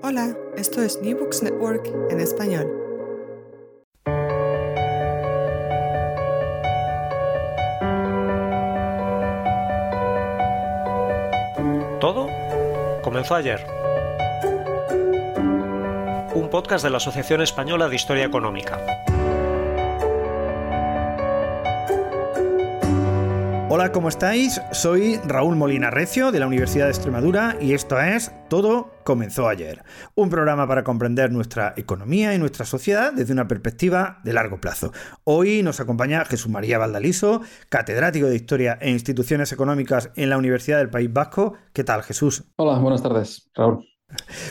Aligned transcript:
Hola, 0.00 0.36
esto 0.56 0.80
es 0.80 1.02
New 1.02 1.18
Books 1.18 1.42
Network 1.42 1.84
en 2.10 2.20
español. 2.20 2.66
Todo 12.00 12.28
comenzó 13.02 13.34
ayer. 13.34 13.66
Un 16.34 16.48
podcast 16.48 16.84
de 16.84 16.90
la 16.90 16.98
Asociación 16.98 17.42
Española 17.42 17.88
de 17.88 17.96
Historia 17.96 18.24
Económica. 18.24 18.78
Hola, 23.70 23.92
¿cómo 23.92 24.08
estáis? 24.08 24.62
Soy 24.72 25.20
Raúl 25.26 25.54
Molina 25.54 25.90
Recio 25.90 26.32
de 26.32 26.40
la 26.40 26.46
Universidad 26.46 26.86
de 26.86 26.92
Extremadura 26.92 27.58
y 27.60 27.74
esto 27.74 28.00
es 28.00 28.32
Todo 28.48 28.90
comenzó 29.04 29.46
ayer. 29.46 29.84
Un 30.14 30.30
programa 30.30 30.66
para 30.66 30.82
comprender 30.82 31.30
nuestra 31.30 31.74
economía 31.76 32.34
y 32.34 32.38
nuestra 32.38 32.64
sociedad 32.64 33.12
desde 33.12 33.34
una 33.34 33.46
perspectiva 33.46 34.20
de 34.24 34.32
largo 34.32 34.58
plazo. 34.58 34.92
Hoy 35.24 35.62
nos 35.62 35.80
acompaña 35.80 36.24
Jesús 36.24 36.50
María 36.50 36.78
Valdaliso, 36.78 37.42
catedrático 37.68 38.26
de 38.26 38.36
Historia 38.36 38.78
e 38.80 38.90
Instituciones 38.90 39.52
Económicas 39.52 40.12
en 40.16 40.30
la 40.30 40.38
Universidad 40.38 40.78
del 40.78 40.88
País 40.88 41.12
Vasco. 41.12 41.52
¿Qué 41.74 41.84
tal, 41.84 42.02
Jesús? 42.02 42.44
Hola, 42.56 42.78
buenas 42.78 43.02
tardes, 43.02 43.50
Raúl. 43.54 43.86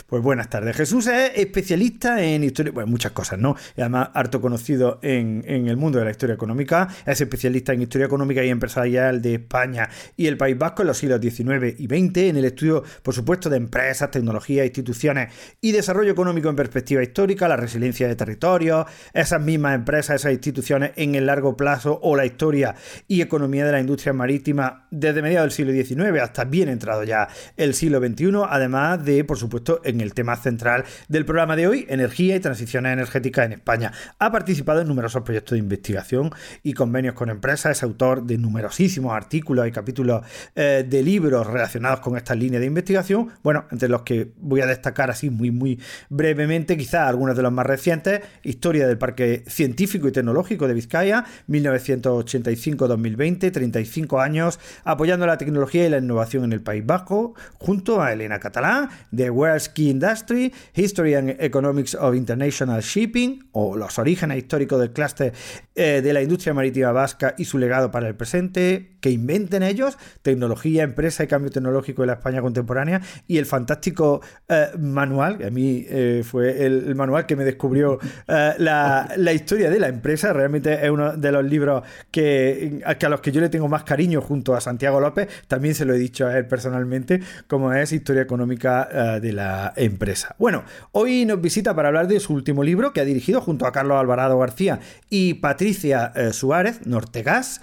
Pues 0.06 0.22
buenas 0.22 0.48
tardes. 0.48 0.76
Jesús 0.76 1.08
es 1.08 1.32
especialista 1.34 2.22
en 2.22 2.44
historia, 2.44 2.72
bueno, 2.72 2.86
muchas 2.86 3.10
cosas, 3.10 3.40
¿no? 3.40 3.56
Además, 3.76 4.10
harto 4.14 4.40
conocido 4.40 5.00
en, 5.02 5.42
el 5.46 5.76
mundo 5.76 5.98
de 5.98 6.04
la 6.04 6.12
historia 6.12 6.34
económica. 6.34 6.88
Es 7.04 7.20
especialista 7.20 7.72
en 7.72 7.82
historia 7.82 8.06
económica 8.06 8.44
y 8.44 8.50
empresarial 8.50 9.20
de 9.20 9.34
España 9.34 9.90
y 10.16 10.28
el 10.28 10.36
País 10.36 10.56
Vasco 10.56 10.82
en 10.82 10.88
los 10.88 10.98
siglos 10.98 11.20
XIX 11.20 11.74
y 11.76 11.86
XX, 11.86 12.16
en 12.28 12.36
el 12.36 12.44
estudio, 12.44 12.84
por 13.02 13.14
supuesto, 13.14 13.50
de 13.50 13.56
empresas, 13.56 14.12
tecnologías, 14.12 14.64
instituciones 14.64 15.32
y 15.60 15.72
desarrollo 15.72 16.12
económico 16.12 16.48
en 16.48 16.56
perspectiva 16.56 17.02
histórica, 17.02 17.48
la 17.48 17.56
resiliencia 17.56 18.06
de 18.06 18.14
territorios, 18.14 18.86
esas 19.12 19.42
mismas 19.42 19.74
empresas, 19.74 20.20
esas 20.20 20.32
instituciones 20.32 20.92
en 20.94 21.16
el 21.16 21.26
largo 21.26 21.56
plazo 21.56 21.98
o 22.02 22.14
la 22.14 22.26
historia 22.26 22.76
y 23.08 23.22
economía 23.22 23.66
de 23.66 23.72
la 23.72 23.80
industria 23.80 24.12
marítima 24.12 24.86
desde 24.92 25.20
mediados 25.20 25.56
del 25.56 25.66
siglo 25.66 25.72
XIX 25.72 26.22
hasta 26.22 26.44
bien 26.44 26.68
entrado 26.68 27.02
ya 27.02 27.28
el 27.56 27.74
siglo 27.74 27.98
XXI, 27.98 28.30
además 28.48 29.04
de, 29.04 29.24
por 29.24 29.36
supuesto, 29.36 29.47
supuesto, 29.48 29.80
en 29.84 30.00
el 30.00 30.14
tema 30.14 30.36
central 30.36 30.84
del 31.08 31.24
programa 31.24 31.56
de 31.56 31.66
hoy, 31.66 31.86
energía 31.88 32.36
y 32.36 32.40
transiciones 32.40 32.92
energéticas 32.92 33.46
en 33.46 33.52
España. 33.52 33.92
Ha 34.18 34.30
participado 34.30 34.82
en 34.82 34.88
numerosos 34.88 35.22
proyectos 35.22 35.52
de 35.52 35.58
investigación 35.58 36.30
y 36.62 36.74
convenios 36.74 37.14
con 37.14 37.30
empresas, 37.30 37.78
es 37.78 37.82
autor 37.82 38.24
de 38.24 38.38
numerosísimos 38.38 39.12
artículos 39.12 39.66
y 39.66 39.72
capítulos 39.72 40.24
eh, 40.54 40.86
de 40.88 41.02
libros 41.02 41.46
relacionados 41.46 42.00
con 42.00 42.16
estas 42.16 42.36
líneas 42.36 42.60
de 42.60 42.66
investigación, 42.66 43.30
bueno, 43.42 43.64
entre 43.70 43.88
los 43.88 44.02
que 44.02 44.32
voy 44.36 44.60
a 44.60 44.66
destacar 44.66 45.10
así 45.10 45.30
muy, 45.30 45.50
muy 45.50 45.80
brevemente, 46.08 46.76
quizás 46.76 47.08
algunos 47.08 47.36
de 47.36 47.42
los 47.42 47.52
más 47.52 47.66
recientes, 47.66 48.20
Historia 48.42 48.86
del 48.86 48.98
Parque 48.98 49.44
Científico 49.46 50.08
y 50.08 50.12
Tecnológico 50.12 50.68
de 50.68 50.74
Vizcaya, 50.74 51.24
1985-2020, 51.48 53.50
35 53.52 54.20
años, 54.20 54.60
apoyando 54.84 55.26
la 55.26 55.38
tecnología 55.38 55.86
y 55.86 55.90
la 55.90 55.98
innovación 55.98 56.44
en 56.44 56.52
el 56.52 56.60
País 56.60 56.84
Vasco, 56.84 57.34
junto 57.58 58.02
a 58.02 58.12
Elena 58.12 58.40
Catalán, 58.40 58.90
de 59.10 59.30
Ski 59.58 59.90
Industry, 59.90 60.52
History 60.72 61.14
and 61.14 61.30
Economics 61.40 61.94
of 61.94 62.14
International 62.14 62.80
Shipping, 62.82 63.48
o 63.52 63.76
los 63.76 63.98
orígenes 63.98 64.38
históricos 64.38 64.80
del 64.80 64.92
clúster 64.92 65.32
eh, 65.74 66.00
de 66.02 66.12
la 66.12 66.22
industria 66.22 66.54
marítima 66.54 66.92
vasca 66.92 67.34
y 67.38 67.44
su 67.44 67.58
legado 67.58 67.90
para 67.90 68.08
el 68.08 68.14
presente, 68.14 68.97
que 69.00 69.10
inventen 69.10 69.62
ellos, 69.62 69.98
tecnología, 70.22 70.82
empresa 70.82 71.24
y 71.24 71.26
cambio 71.26 71.50
tecnológico 71.50 72.02
de 72.02 72.06
la 72.06 72.14
España 72.14 72.40
contemporánea, 72.40 73.00
y 73.26 73.38
el 73.38 73.46
fantástico 73.46 74.20
eh, 74.48 74.68
manual, 74.78 75.38
que 75.38 75.46
a 75.46 75.50
mí 75.50 75.84
eh, 75.88 76.22
fue 76.24 76.64
el, 76.64 76.94
manual 76.94 77.26
que 77.26 77.36
me 77.36 77.44
descubrió 77.44 77.98
la, 78.26 79.12
la, 79.16 79.32
historia 79.32 79.70
de 79.70 79.78
la 79.78 79.88
empresa, 79.88 80.32
realmente 80.32 80.84
es 80.84 80.90
uno 80.90 81.16
de 81.16 81.32
los 81.32 81.44
libros 81.44 81.82
que, 82.10 82.82
a 82.84 83.08
los 83.08 83.20
que 83.20 83.32
yo 83.32 83.40
le 83.40 83.48
tengo 83.48 83.68
más 83.68 83.84
cariño 83.84 84.20
junto 84.20 84.54
a 84.54 84.60
Santiago 84.60 85.00
López, 85.00 85.28
también 85.46 85.74
se 85.74 85.84
lo 85.84 85.94
he 85.94 85.98
dicho 85.98 86.26
a 86.26 86.36
él 86.36 86.46
personalmente, 86.46 87.20
como 87.46 87.72
es 87.72 87.92
Historia 87.92 88.22
Económica 88.22 89.18
de 89.20 89.32
la 89.32 89.72
empresa. 89.76 90.34
Bueno, 90.38 90.64
hoy 90.92 91.24
nos 91.24 91.40
visita 91.40 91.74
para 91.74 91.88
hablar 91.88 92.08
de 92.08 92.20
su 92.20 92.34
último 92.34 92.64
libro 92.64 92.92
que 92.92 93.00
ha 93.00 93.04
dirigido 93.04 93.40
junto 93.40 93.66
a 93.66 93.72
Carlos 93.72 93.98
Alvarado 93.98 94.38
García 94.38 94.80
y 95.10 95.34
Patricia 95.34 96.12
eh, 96.14 96.32
Suárez, 96.32 96.86
Nortegas, 96.86 97.60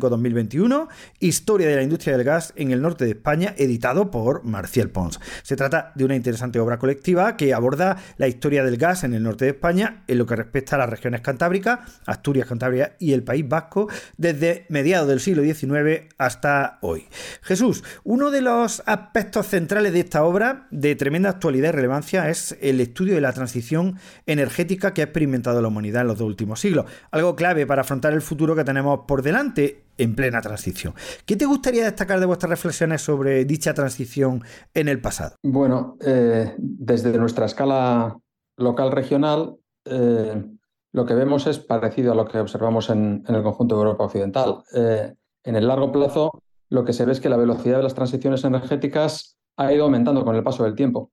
1845-2021, 0.00 0.88
Historia 1.20 1.68
de 1.68 1.76
la 1.76 1.82
industria 1.82 2.16
del 2.16 2.24
gas 2.24 2.52
en 2.56 2.72
el 2.72 2.82
norte 2.82 3.04
de 3.04 3.12
España, 3.12 3.54
editado 3.56 4.10
por 4.10 4.44
Marcial 4.44 4.90
Pons. 4.90 5.20
Se 5.42 5.56
trata 5.56 5.92
de 5.94 6.04
una 6.04 6.16
interesante 6.16 6.58
obra 6.58 6.78
colectiva 6.78 7.36
que 7.36 7.54
aborda 7.54 7.96
la 8.16 8.28
historia 8.28 8.64
del 8.64 8.76
gas 8.76 9.04
en 9.04 9.14
el 9.14 9.22
norte 9.22 9.44
de 9.44 9.52
España 9.52 10.02
en 10.06 10.18
lo 10.18 10.26
que 10.26 10.36
respecta 10.36 10.76
a 10.76 10.78
las 10.80 10.90
regiones 10.90 11.20
cantábricas, 11.20 11.80
Asturias, 12.06 12.48
Cantabria 12.48 12.96
y 12.98 13.12
el 13.12 13.22
País 13.22 13.48
Vasco, 13.48 13.88
desde 14.16 14.66
mediados 14.68 15.08
del 15.08 15.20
siglo 15.20 15.42
XIX 15.42 16.12
hasta 16.18 16.78
hoy. 16.82 17.06
Jesús, 17.42 17.84
uno 18.04 18.30
de 18.30 18.40
los 18.40 18.82
aspectos 18.86 19.46
centrales 19.46 19.92
de 19.92 20.00
esta 20.00 20.24
obra 20.24 20.66
de 20.70 20.94
tremenda 20.96 21.30
actualidad 21.30 21.70
y 21.70 21.72
relevancia 21.72 22.28
es 22.28 22.56
el 22.60 22.80
estudio 22.80 23.14
de 23.14 23.20
la 23.20 23.32
transición 23.32 23.98
energética 24.26 24.94
que 24.94 25.02
ha 25.02 25.04
experimentado 25.04 25.60
la 25.62 25.68
humanidad 25.68 26.02
en 26.02 26.08
los 26.08 26.18
dos 26.18 26.26
últimos 26.26 26.60
siglos, 26.60 26.86
algo 27.10 27.36
clave 27.36 27.66
para 27.66 27.82
afrontar 27.82 28.12
el 28.12 28.22
futuro 28.22 28.54
que 28.54 28.64
tenemos 28.64 29.00
por 29.06 29.22
delante 29.22 29.81
en 29.98 30.14
plena 30.14 30.40
transición. 30.40 30.94
¿Qué 31.26 31.36
te 31.36 31.46
gustaría 31.46 31.84
destacar 31.84 32.20
de 32.20 32.26
vuestras 32.26 32.50
reflexiones 32.50 33.02
sobre 33.02 33.44
dicha 33.44 33.74
transición 33.74 34.42
en 34.74 34.88
el 34.88 35.00
pasado? 35.00 35.36
Bueno, 35.42 35.96
eh, 36.00 36.54
desde 36.58 37.16
nuestra 37.18 37.46
escala 37.46 38.18
local 38.56 38.92
regional, 38.92 39.56
eh, 39.84 40.44
lo 40.92 41.06
que 41.06 41.14
vemos 41.14 41.46
es 41.46 41.58
parecido 41.58 42.12
a 42.12 42.14
lo 42.14 42.26
que 42.26 42.38
observamos 42.38 42.90
en, 42.90 43.24
el 43.26 43.42
conjunto 43.42 43.76
de 43.76 43.82
Europa 43.82 44.04
Occidental. 44.04 44.62
Eh, 44.74 45.12
en 45.44 45.56
el 45.56 45.66
largo 45.66 45.90
plazo, 45.90 46.42
lo 46.68 46.84
que 46.84 46.92
se 46.92 47.04
ve 47.04 47.12
es 47.12 47.20
que 47.20 47.28
la 47.28 47.36
velocidad 47.36 47.78
de 47.78 47.82
las 47.82 47.94
transiciones 47.94 48.44
energéticas 48.44 49.36
ha 49.56 49.72
ido 49.72 49.84
aumentando 49.84 50.24
con 50.24 50.36
el 50.36 50.42
paso 50.42 50.64
del 50.64 50.74
tiempo, 50.74 51.10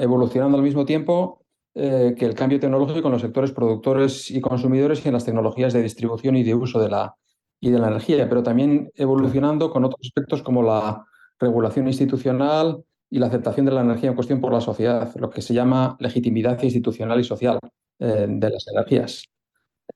evolucionando 0.00 0.56
al 0.56 0.64
mismo 0.64 0.84
tiempo 0.84 1.40
que 1.72 2.16
el 2.18 2.34
cambio 2.34 2.58
tecnológico 2.58 3.08
en 3.08 3.12
los 3.12 3.22
sectores 3.22 3.52
productores 3.52 4.30
y 4.30 4.40
consumidores 4.40 5.04
y 5.04 5.08
en 5.08 5.14
las 5.14 5.24
tecnologías 5.24 5.72
de 5.72 5.82
distribución 5.82 6.36
y 6.36 6.42
de 6.42 6.54
uso 6.54 6.80
de 6.80 6.88
la, 6.88 7.16
y 7.64 7.70
de 7.70 7.78
la 7.78 7.88
energía, 7.88 8.28
pero 8.28 8.42
también 8.42 8.92
evolucionando 8.94 9.70
con 9.70 9.84
otros 9.86 10.00
aspectos 10.04 10.42
como 10.42 10.62
la 10.62 11.06
regulación 11.40 11.86
institucional 11.86 12.84
y 13.08 13.18
la 13.18 13.28
aceptación 13.28 13.64
de 13.64 13.72
la 13.72 13.80
energía 13.80 14.10
en 14.10 14.14
cuestión 14.14 14.38
por 14.38 14.52
la 14.52 14.60
sociedad, 14.60 15.14
lo 15.16 15.30
que 15.30 15.40
se 15.40 15.54
llama 15.54 15.96
legitimidad 15.98 16.62
institucional 16.62 17.18
y 17.20 17.24
social 17.24 17.58
eh, 18.00 18.26
de 18.28 18.50
las 18.50 18.68
energías. 18.68 19.24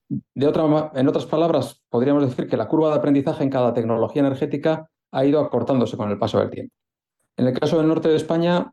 De 0.09 0.47
otra, 0.47 0.93
en 0.95 1.09
otras 1.09 1.27
palabras, 1.27 1.83
podríamos 1.91 2.25
decir 2.25 2.49
que 2.49 2.57
la 2.57 2.69
curva 2.69 2.89
de 2.89 2.97
aprendizaje 2.97 3.45
en 3.45 3.51
cada 3.51 3.75
tecnología 3.75 4.21
energética 4.21 4.89
ha 5.13 5.25
ido 5.27 5.39
acortándose 5.39 5.99
con 5.99 6.11
el 6.11 6.19
paso 6.19 6.39
del 6.39 6.49
tiempo. 6.49 6.75
En 7.37 7.49
el 7.49 7.59
caso 7.59 7.77
del 7.77 7.89
norte 7.89 8.09
de 8.09 8.17
España, 8.17 8.73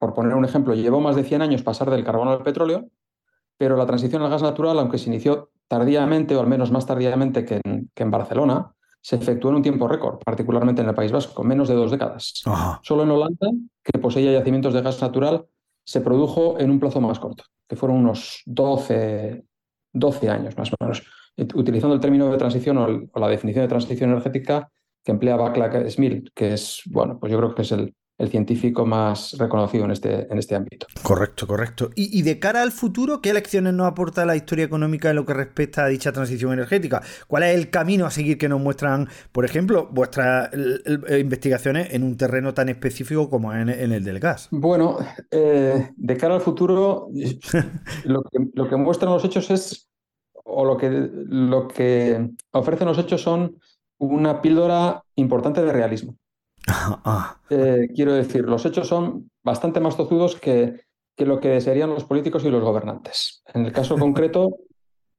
por 0.00 0.14
poner 0.14 0.34
un 0.34 0.44
ejemplo, 0.44 0.74
llevó 0.74 1.00
más 1.00 1.14
de 1.14 1.22
100 1.22 1.42
años 1.42 1.62
pasar 1.62 1.90
del 1.90 2.02
carbón 2.02 2.26
al 2.26 2.42
petróleo, 2.42 2.88
pero 3.56 3.76
la 3.76 3.86
transición 3.86 4.22
al 4.22 4.30
gas 4.30 4.42
natural, 4.42 4.80
aunque 4.80 4.98
se 4.98 5.10
inició 5.10 5.52
tardíamente, 5.68 6.36
o 6.36 6.40
al 6.40 6.46
menos 6.46 6.70
más 6.70 6.86
tardíamente 6.86 7.44
que 7.44 7.60
en, 7.64 8.10
Barcelona, 8.10 8.72
se 9.00 9.16
efectuó 9.16 9.50
en 9.50 9.56
un 9.56 9.62
tiempo 9.62 9.86
récord, 9.88 10.18
particularmente 10.24 10.82
en 10.82 10.88
el 10.88 10.94
País 10.94 11.12
Vasco, 11.12 11.44
menos 11.44 11.68
de 11.68 11.74
dos 11.74 11.90
décadas. 11.90 12.42
Solo 12.82 13.02
en 13.04 13.10
Holanda, 13.10 13.50
que 13.82 13.98
poseía 13.98 14.32
yacimientos 14.32 14.74
de 14.74 14.82
gas 14.82 15.00
natural, 15.00 15.46
se 15.84 16.00
produjo 16.00 16.58
en 16.58 16.70
un 16.70 16.80
plazo 16.80 17.00
más 17.00 17.18
corto, 17.20 17.44
que 17.68 17.76
fueron 17.76 17.98
unos 17.98 18.42
12, 18.46 19.44
12 19.92 20.28
años 20.30 20.56
más 20.56 20.72
o 20.72 20.76
menos. 20.80 21.02
Utilizando 21.54 21.94
el 21.94 22.00
término 22.00 22.30
de 22.30 22.38
transición 22.38 22.78
o, 22.78 23.20
la 23.20 23.28
definición 23.28 23.64
de 23.64 23.68
transición 23.68 24.10
energética 24.10 24.70
que 25.04 25.12
emplea 25.12 25.36
Baclack 25.36 25.88
Smith, 25.88 26.28
que 26.34 26.54
es, 26.54 26.82
bueno, 26.86 27.18
pues 27.20 27.30
yo 27.30 27.38
creo 27.38 27.54
que 27.54 27.62
es 27.62 27.70
el, 27.70 27.94
el 28.18 28.30
científico 28.30 28.86
más 28.86 29.36
reconocido 29.38 29.84
en 29.84 29.90
este, 29.90 30.26
en 30.32 30.38
este 30.38 30.54
ámbito. 30.54 30.86
Correcto, 31.02 31.46
correcto. 31.46 31.90
Y, 31.94 32.22
de 32.22 32.38
cara 32.38 32.62
al 32.62 32.72
futuro, 32.72 33.20
¿qué 33.20 33.34
lecciones 33.34 33.74
nos 33.74 33.86
aporta 33.86 34.24
la 34.24 34.36
historia 34.36 34.64
económica 34.64 35.10
en 35.10 35.16
lo 35.16 35.26
que 35.26 35.34
respecta 35.34 35.84
a 35.84 35.88
dicha 35.88 36.12
transición 36.12 36.52
energética? 36.52 37.02
¿Cuál 37.26 37.42
es 37.44 37.54
el 37.54 37.70
camino 37.70 38.06
a 38.06 38.10
seguir 38.10 38.38
que 38.38 38.48
nos 38.48 38.60
muestran, 38.60 39.08
por 39.32 39.44
ejemplo, 39.44 39.88
vuestras 39.90 40.50
investigaciones 41.20 41.92
en 41.92 42.02
un 42.02 42.16
terreno 42.16 42.54
tan 42.54 42.68
específico 42.68 43.28
como 43.28 43.52
en, 43.52 43.68
el 43.68 44.02
del 44.02 44.18
gas? 44.18 44.48
Bueno, 44.50 44.98
eh, 45.30 45.90
de 45.94 46.16
cara 46.16 46.36
al 46.36 46.40
futuro, 46.40 47.08
lo, 48.04 48.22
que, 48.22 48.38
lo 48.54 48.68
que 48.68 48.76
muestran 48.76 49.12
los 49.12 49.24
hechos 49.24 49.50
es, 49.50 49.90
o 50.44 50.64
lo 50.64 50.78
que, 50.78 50.88
lo 50.90 51.68
que 51.68 52.30
ofrecen 52.52 52.88
los 52.88 52.98
hechos 52.98 53.20
son 53.20 53.58
una 53.98 54.40
píldora 54.40 55.02
importante 55.16 55.62
de 55.62 55.72
realismo. 55.72 56.16
Ah. 56.66 57.40
Eh, 57.48 57.88
quiero 57.94 58.12
decir, 58.12 58.44
los 58.44 58.64
hechos 58.66 58.88
son 58.88 59.30
bastante 59.42 59.80
más 59.80 59.96
tozudos 59.96 60.36
que, 60.36 60.80
que, 61.14 61.26
lo 61.26 61.40
que 61.40 61.48
desearían 61.48 61.90
los 61.90 62.04
políticos 62.04 62.44
y 62.44 62.50
los 62.50 62.62
gobernantes. 62.62 63.42
En 63.54 63.64
el 63.64 63.72
caso 63.72 63.96
concreto, 63.98 64.58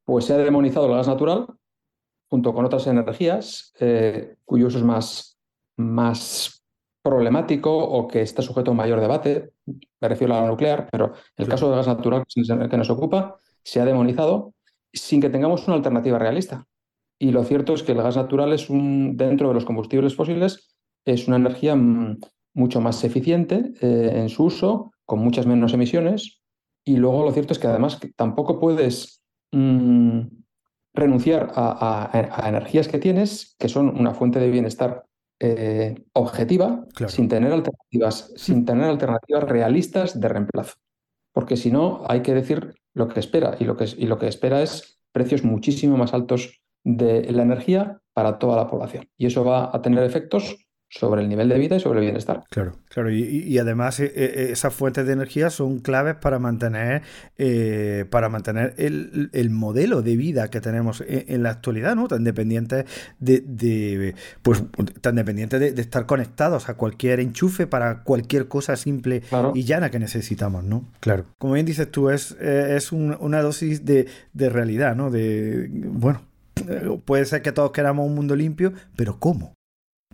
pues 0.04 0.26
se 0.26 0.34
ha 0.34 0.38
demonizado 0.38 0.88
el 0.88 0.94
gas 0.94 1.08
natural 1.08 1.48
junto 2.30 2.54
con 2.54 2.66
otras 2.66 2.88
energías 2.88 3.74
eh, 3.80 4.36
cuyo 4.44 4.68
uso 4.68 4.78
es 4.78 4.84
más, 4.84 5.40
más 5.78 6.64
problemático 7.02 7.78
o 7.78 8.08
que 8.08 8.22
está 8.22 8.42
sujeto 8.42 8.72
a 8.72 8.74
un 8.74 8.78
mayor 8.78 9.00
debate. 9.00 9.54
Me 9.66 10.10
refiero 10.10 10.36
a 10.36 10.42
la 10.42 10.48
nuclear, 10.48 10.90
pero 10.92 11.14
el 11.38 11.48
caso 11.48 11.68
del 11.68 11.78
gas 11.78 11.88
natural 11.88 12.26
que 12.70 12.78
nos 12.78 12.90
ocupa 12.90 13.38
se 13.64 13.80
ha 13.80 13.86
demonizado 13.86 14.54
sin 14.94 15.22
que 15.22 15.30
tengamos 15.30 15.68
una 15.68 15.78
alternativa 15.78 16.20
realista. 16.20 16.66
Y 17.20 17.32
lo 17.32 17.44
cierto 17.44 17.74
es 17.74 17.84
que 17.84 17.94
el 17.94 18.02
gas 18.02 18.18
natural 18.18 18.54
es 18.54 18.70
un, 18.70 19.18
dentro 19.18 19.48
de 19.48 19.54
los 19.54 19.66
combustibles 19.66 20.16
fósiles, 20.16 20.77
es 21.07 21.27
una 21.27 21.38
energía 21.38 21.75
mm, 21.75 22.19
mucho 22.54 22.81
más 22.81 23.04
eficiente 23.04 23.74
eh, 23.81 24.12
en 24.15 24.30
su 24.30 24.45
uso, 24.45 24.92
con 25.06 25.19
muchas 25.19 25.45
menos 25.45 25.74
emisiones. 25.74 26.42
Y 26.86 26.98
luego 26.98 27.24
lo 27.24 27.31
cierto 27.31 27.54
es 27.54 27.59
que 27.59 27.68
además 27.68 28.00
tampoco 28.15 28.59
puedes 28.59 29.24
mm, 29.51 30.21
renunciar 30.94 31.51
a, 31.56 32.45
energías 32.48 32.88
que 32.88 33.00
tienes, 33.00 33.56
que 33.59 33.69
son 33.69 33.89
una 33.89 34.13
fuente 34.13 34.39
de 34.39 34.50
bienestar 34.50 35.06
eh, 35.39 35.95
objetiva, 36.13 36.86
sin 37.07 37.27
tener 37.27 37.54
alternativas, 37.54 38.33
sin 38.36 38.65
tener 38.65 38.86
alternativas 38.86 39.44
realistas 39.44 40.19
de 40.19 40.27
reemplazo. 40.27 40.75
Porque 41.31 41.56
si 41.56 41.71
no, 41.71 42.04
hay 42.07 42.21
que 42.21 42.33
decir 42.33 42.74
lo 42.94 43.07
que 43.07 43.19
espera. 43.19 43.56
Y 43.59 43.65
lo 43.65 43.77
que, 43.77 43.86
y 43.95 44.07
lo 44.07 44.18
que 44.18 44.27
espera 44.27 44.62
es 44.62 45.00
precios 45.12 45.44
muchísimo 45.44 45.95
más 45.95 46.13
altos 46.13 46.62
de 46.83 47.31
la 47.31 47.44
energía 47.44 48.01
para 48.13 48.39
toda 48.39 48.56
la 48.56 48.68
población. 48.68 49.07
Y 49.18 49.27
eso 49.27 49.45
va 49.45 49.69
a 49.71 49.81
tener 49.81 50.04
efectos 50.04 50.67
sobre 50.89 51.22
el 51.22 51.30
nivel 51.30 51.50
de 51.50 51.57
vida 51.57 51.75
y 51.75 51.80
sobre 51.80 52.00
el 52.00 52.06
bienestar. 52.06 52.44
Claro, 52.50 52.74
claro. 52.89 53.12
Y, 53.12 53.57
además 53.57 54.00
eh, 54.00 54.12
eh, 54.16 54.50
esas 54.51 54.74
fuentes 54.74 55.06
de 55.06 55.13
energía 55.13 55.50
son 55.50 55.80
claves 55.80 56.16
para 56.16 56.39
mantener, 56.39 57.01
eh, 57.38 58.06
para 58.10 58.30
mantener 58.30 58.74
el, 58.78 59.50
modelo 59.50 60.01
de 60.01 60.16
vida 60.16 60.50
que 60.50 60.62
tenemos 60.62 61.04
en, 61.06 61.44
la 61.44 61.50
actualidad, 61.50 61.95
¿no? 61.95 62.07
Tan 62.07 62.24
dependientes 62.24 62.86
de, 63.19 64.16
pues 64.42 64.63
tan 65.01 65.16
dependientes 65.16 65.60
de, 65.60 65.81
estar 65.81 66.06
conectados 66.06 66.69
a 66.69 66.75
cualquier 66.75 67.19
enchufe 67.19 67.68
para 67.68 68.04
cualquier 68.04 68.48
cosa 68.48 68.75
simple 68.75 69.24
y 69.54 69.63
llana 69.63 69.90
que 69.90 70.00
necesitamos, 70.00 70.63
¿no? 70.63 70.86
Claro. 71.00 71.25
Como 71.38 71.54
bien 71.54 71.66
dices 71.66 71.92
tú, 71.92 72.10
es, 72.10 72.31
es 72.40 72.92
una 72.92 73.42
dosis 73.42 73.86
de, 73.86 74.07
de 74.33 74.50
realidad, 74.50 74.95
¿no? 74.95 75.12
De 75.12 75.69
bueno, 75.69 76.22
puede 77.06 77.25
ser 77.25 77.42
que 77.42 77.51
todos 77.51 77.72
queramos 77.72 78.06
un 78.07 78.16
mundo 78.16 78.36
limpio, 78.36 78.74
pero 78.95 79.19
¿cómo? 79.19 79.56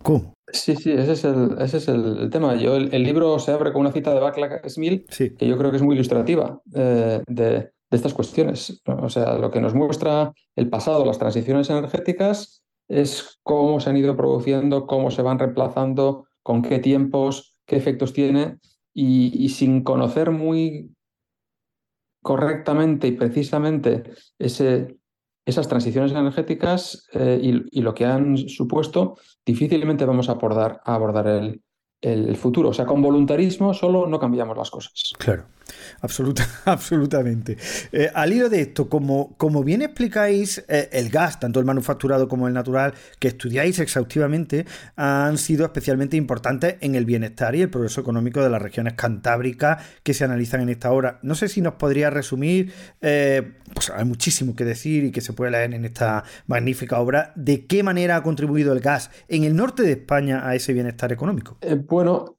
¿Cómo? 0.04 0.34
Sí, 0.52 0.76
sí, 0.76 0.92
ese 0.92 1.12
es 1.12 1.24
el, 1.24 1.56
ese 1.58 1.78
es 1.78 1.88
el, 1.88 2.28
tema. 2.30 2.54
Yo, 2.56 2.76
el, 2.76 3.02
libro 3.02 3.38
se 3.38 3.52
abre 3.52 3.72
con 3.72 3.80
una 3.80 3.90
cita 3.90 4.12
de 4.12 4.20
Backlash 4.20 4.68
Smith 4.68 5.08
que 5.08 5.48
yo 5.48 5.56
creo 5.56 5.70
que 5.70 5.78
es 5.78 5.82
muy 5.82 5.94
ilustrativa 5.94 6.60
eh, 6.74 7.22
de, 7.26 7.72
estas 7.90 8.12
cuestiones. 8.12 8.82
O 8.86 9.08
sea, 9.08 9.38
lo 9.38 9.50
que 9.50 9.62
nos 9.62 9.74
muestra 9.74 10.34
el 10.56 10.68
pasado, 10.68 11.06
las 11.06 11.18
transiciones 11.18 11.70
energéticas, 11.70 12.62
es 12.86 13.38
cómo 13.42 13.80
se 13.80 13.88
han 13.88 13.96
ido 13.96 14.14
produciendo, 14.14 14.86
cómo 14.86 15.10
se 15.10 15.22
van 15.22 15.38
reemplazando, 15.38 16.26
con 16.42 16.60
qué 16.60 16.80
tiempos, 16.80 17.56
qué 17.64 17.76
efectos 17.76 18.12
tiene, 18.12 18.58
y 18.92 19.48
sin 19.48 19.82
conocer 19.82 20.30
muy 20.30 20.94
correctamente 22.22 23.08
y 23.08 23.12
precisamente 23.12 24.02
ese, 24.38 24.98
esas 25.46 25.68
transiciones 25.68 26.12
energéticas 26.12 27.08
eh, 27.12 27.38
y, 27.70 27.80
lo 27.80 27.94
que 27.94 28.06
han 28.06 28.36
supuesto, 28.36 29.18
difícilmente 29.44 30.04
vamos 30.04 30.28
a 30.28 30.32
abordar, 30.32 30.80
a 30.84 30.94
abordar 30.94 31.26
el, 31.26 31.62
el 32.00 32.36
futuro. 32.36 32.70
O 32.70 32.74
sea, 32.74 32.86
con 32.86 33.02
voluntarismo 33.02 33.74
solo 33.74 34.06
no 34.06 34.18
cambiamos 34.18 34.56
las 34.56 34.70
cosas. 34.70 35.12
Claro. 35.18 35.44
Absoluta, 36.00 36.46
absolutamente. 36.64 37.56
Eh, 37.92 38.10
al 38.14 38.32
hilo 38.32 38.48
de 38.48 38.60
esto, 38.60 38.88
como, 38.88 39.34
como 39.36 39.64
bien 39.64 39.82
explicáis, 39.82 40.64
eh, 40.68 40.88
el 40.92 41.08
gas, 41.08 41.40
tanto 41.40 41.60
el 41.60 41.66
manufacturado 41.66 42.28
como 42.28 42.48
el 42.48 42.54
natural, 42.54 42.94
que 43.18 43.28
estudiáis 43.28 43.78
exhaustivamente, 43.78 44.66
han 44.96 45.38
sido 45.38 45.64
especialmente 45.64 46.16
importantes 46.16 46.76
en 46.80 46.94
el 46.94 47.04
bienestar 47.04 47.54
y 47.54 47.62
el 47.62 47.70
progreso 47.70 48.00
económico 48.00 48.42
de 48.42 48.50
las 48.50 48.60
regiones 48.60 48.94
cantábricas 48.94 49.82
que 50.02 50.14
se 50.14 50.24
analizan 50.24 50.60
en 50.60 50.68
esta 50.68 50.92
obra. 50.92 51.18
No 51.22 51.34
sé 51.34 51.48
si 51.48 51.60
nos 51.60 51.74
podría 51.74 52.10
resumir, 52.10 52.72
eh, 53.00 53.54
pues 53.72 53.90
hay 53.90 54.04
muchísimo 54.04 54.54
que 54.54 54.64
decir 54.64 55.04
y 55.04 55.10
que 55.10 55.20
se 55.20 55.32
puede 55.32 55.52
leer 55.52 55.74
en 55.74 55.84
esta 55.84 56.24
magnífica 56.46 56.98
obra, 57.00 57.32
de 57.36 57.66
qué 57.66 57.82
manera 57.82 58.16
ha 58.16 58.22
contribuido 58.22 58.72
el 58.72 58.80
gas 58.80 59.10
en 59.28 59.44
el 59.44 59.56
norte 59.56 59.82
de 59.82 59.92
España 59.92 60.46
a 60.46 60.54
ese 60.54 60.72
bienestar 60.72 61.12
económico. 61.12 61.58
bueno, 61.88 62.36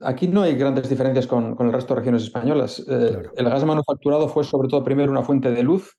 Aquí 0.00 0.26
no 0.26 0.42
hay 0.42 0.54
grandes 0.54 0.88
diferencias 0.88 1.26
con, 1.26 1.56
el 1.58 1.72
resto 1.72 1.94
de 1.94 2.00
regiones 2.00 2.22
españolas. 2.22 2.84
Eh, 2.88 3.22
el 3.36 3.44
gas 3.48 3.64
manufacturado 3.64 4.28
fue 4.28 4.44
sobre 4.44 4.68
todo 4.68 4.82
primero 4.82 5.12
una 5.12 5.22
fuente 5.22 5.50
de 5.50 5.62
luz 5.62 5.96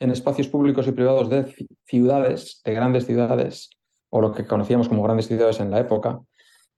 en 0.00 0.10
espacios 0.10 0.48
públicos 0.48 0.86
y 0.86 0.92
privados 0.92 1.28
de 1.28 1.54
ciudades, 1.84 2.62
de 2.64 2.74
grandes 2.74 3.06
ciudades, 3.06 3.70
o 4.10 4.20
lo 4.20 4.32
que 4.32 4.46
conocíamos 4.46 4.88
como 4.88 5.02
grandes 5.02 5.28
ciudades 5.28 5.60
en 5.60 5.70
la 5.70 5.80
época. 5.80 6.20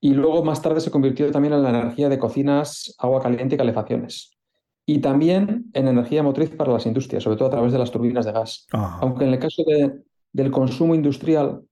Y 0.01 0.15
luego 0.15 0.45
más 0.45 0.61
tarde 0.61 0.81
se 0.81 0.91
convirtió 0.91 1.31
también 1.31 1.55
en 1.55 1.63
la 1.63 1.71
energía 1.71 2.09
de 2.09 2.19
cocinas, 2.19 2.95
agua 2.99 3.23
caliente 3.23 3.55
y 3.55 3.59
calefacciones. 3.59 4.37
Y 4.85 5.01
también 5.01 5.71
en 5.73 5.89
energía 5.89 6.23
motriz 6.23 6.51
para 6.51 6.73
las 6.73 6.87
industrias, 6.87 7.23
sobre 7.23 7.37
todo 7.37 7.49
a 7.49 7.53
través 7.53 7.73
de 7.73 7.79
las 7.79 7.91
turbinas 7.91 8.27
de 8.27 8.33
gas. 8.33 8.67
Aunque 8.73 9.25
en 9.25 9.33
el 9.33 9.39
caso 9.39 9.65
del 10.33 10.51
consumo 10.51 10.95
industrial, 10.95 11.63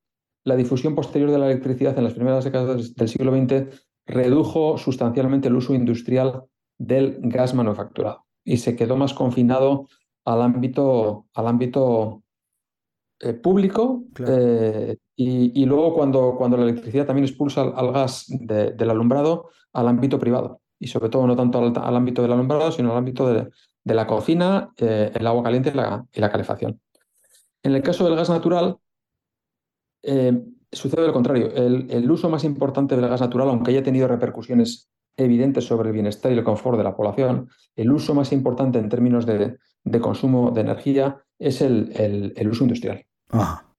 la 0.45 0.57
difusión 0.57 0.95
posterior 0.95 1.31
de 1.31 1.39
la 1.39 1.47
electricidad 1.47 1.97
en 1.97 2.05
las 2.05 2.15
primeras 2.15 2.45
décadas 2.45 2.95
del 2.95 3.09
siglo 3.09 3.33
XX 3.33 3.85
redujo 4.07 4.79
sustancialmente 4.79 5.49
el 5.49 5.57
uso 5.57 5.75
industrial 5.75 6.45
del 6.79 7.19
gas 7.23 7.55
manufacturado 7.55 8.25
y 8.45 8.59
se 8.59 8.77
quedó 8.77 8.97
más 8.97 9.15
confinado 9.15 9.89
al 10.25 10.43
ámbito, 10.43 11.27
al 11.35 11.47
ámbito 11.47 12.23
eh, 13.21 13.33
público 13.33 14.05
eh, 14.27 14.97
y, 15.17 15.65
luego 15.65 15.95
cuando, 15.95 16.35
cuando 16.37 16.57
la 16.57 16.65
electricidad 16.65 17.07
también 17.07 17.27
expulsa 17.27 17.63
al, 17.63 17.93
gas 17.93 18.27
del 18.29 18.91
alumbrado 18.91 19.51
al 19.73 19.89
ámbito 19.89 20.19
privado 20.19 20.61
y 20.79 20.89
sobre 20.89 21.09
todo 21.09 21.27
no 21.27 21.37
tanto 21.37 21.59
al, 21.59 21.97
ámbito 21.97 22.23
del 22.23 22.33
alumbrado 22.33 22.73
sino 22.73 22.91
al 22.91 22.99
ámbito 22.99 23.33
de, 23.33 23.49
la 23.85 24.07
cocina, 24.07 24.73
eh, 24.79 25.13
el 25.15 25.27
agua 25.27 25.45
caliente 25.45 25.71
y 25.71 25.77
la, 25.77 26.05
y 26.13 26.21
la, 26.21 26.31
calefacción. 26.31 26.81
En 27.63 27.75
el 27.75 27.83
caso 27.83 28.05
del 28.05 28.17
gas 28.17 28.31
natural, 28.31 28.79
sucede 30.75 31.07
lo 31.07 31.13
contrario. 31.13 31.51
El, 31.55 32.11
uso 32.11 32.29
más 32.29 32.45
importante 32.45 32.97
del 32.97 33.09
gas 33.09 33.21
natural, 33.21 33.49
aunque 33.49 33.71
haya 33.71 33.83
tenido 33.83 34.09
repercusiones 34.09 34.91
evidentes 35.17 35.65
sobre 35.65 35.89
el 35.89 35.95
bienestar 35.95 36.33
y 36.33 36.37
el 36.37 36.45
confort 36.45 36.77
de 36.77 36.85
la 36.85 36.97
población, 36.97 37.49
el 37.77 37.93
uso 37.93 38.15
más 38.15 38.33
importante 38.33 38.79
en 38.79 38.89
términos 38.89 39.27
de, 39.27 39.59
consumo 40.01 40.51
de 40.51 40.61
energía 40.63 41.23
es 41.39 41.61
el, 41.61 42.49
uso 42.51 42.65
industrial. 42.65 43.05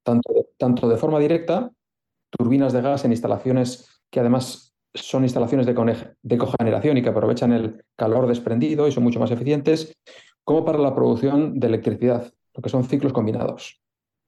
Tanto, 0.04 0.34
tanto, 0.58 0.88
de 0.88 0.98
forma 0.98 1.20
directa, 1.20 1.72
turbinas 2.30 2.74
de 2.74 2.82
gas 2.82 3.06
en 3.06 3.12
instalaciones 3.12 4.02
que 4.10 4.20
además 4.20 4.75
son 4.94 5.24
instalaciones 5.24 5.66
de, 5.66 5.74
de 6.22 6.38
cogeneración 6.38 6.98
y 6.98 7.02
que 7.02 7.10
aprovechan 7.10 7.52
el 7.52 7.84
calor 7.98 8.28
desprendido 8.28 8.88
y 8.88 8.92
son 8.92 9.04
mucho 9.04 9.20
más 9.20 9.32
eficientes, 9.32 9.94
como 10.44 10.64
para 10.64 10.78
la 10.78 10.96
producción 10.96 11.60
de 11.60 11.68
electricidad, 11.68 12.32
lo 12.54 12.62
que 12.62 12.70
son 12.70 12.84
ciclos 12.86 13.12
combinados. 13.12 13.82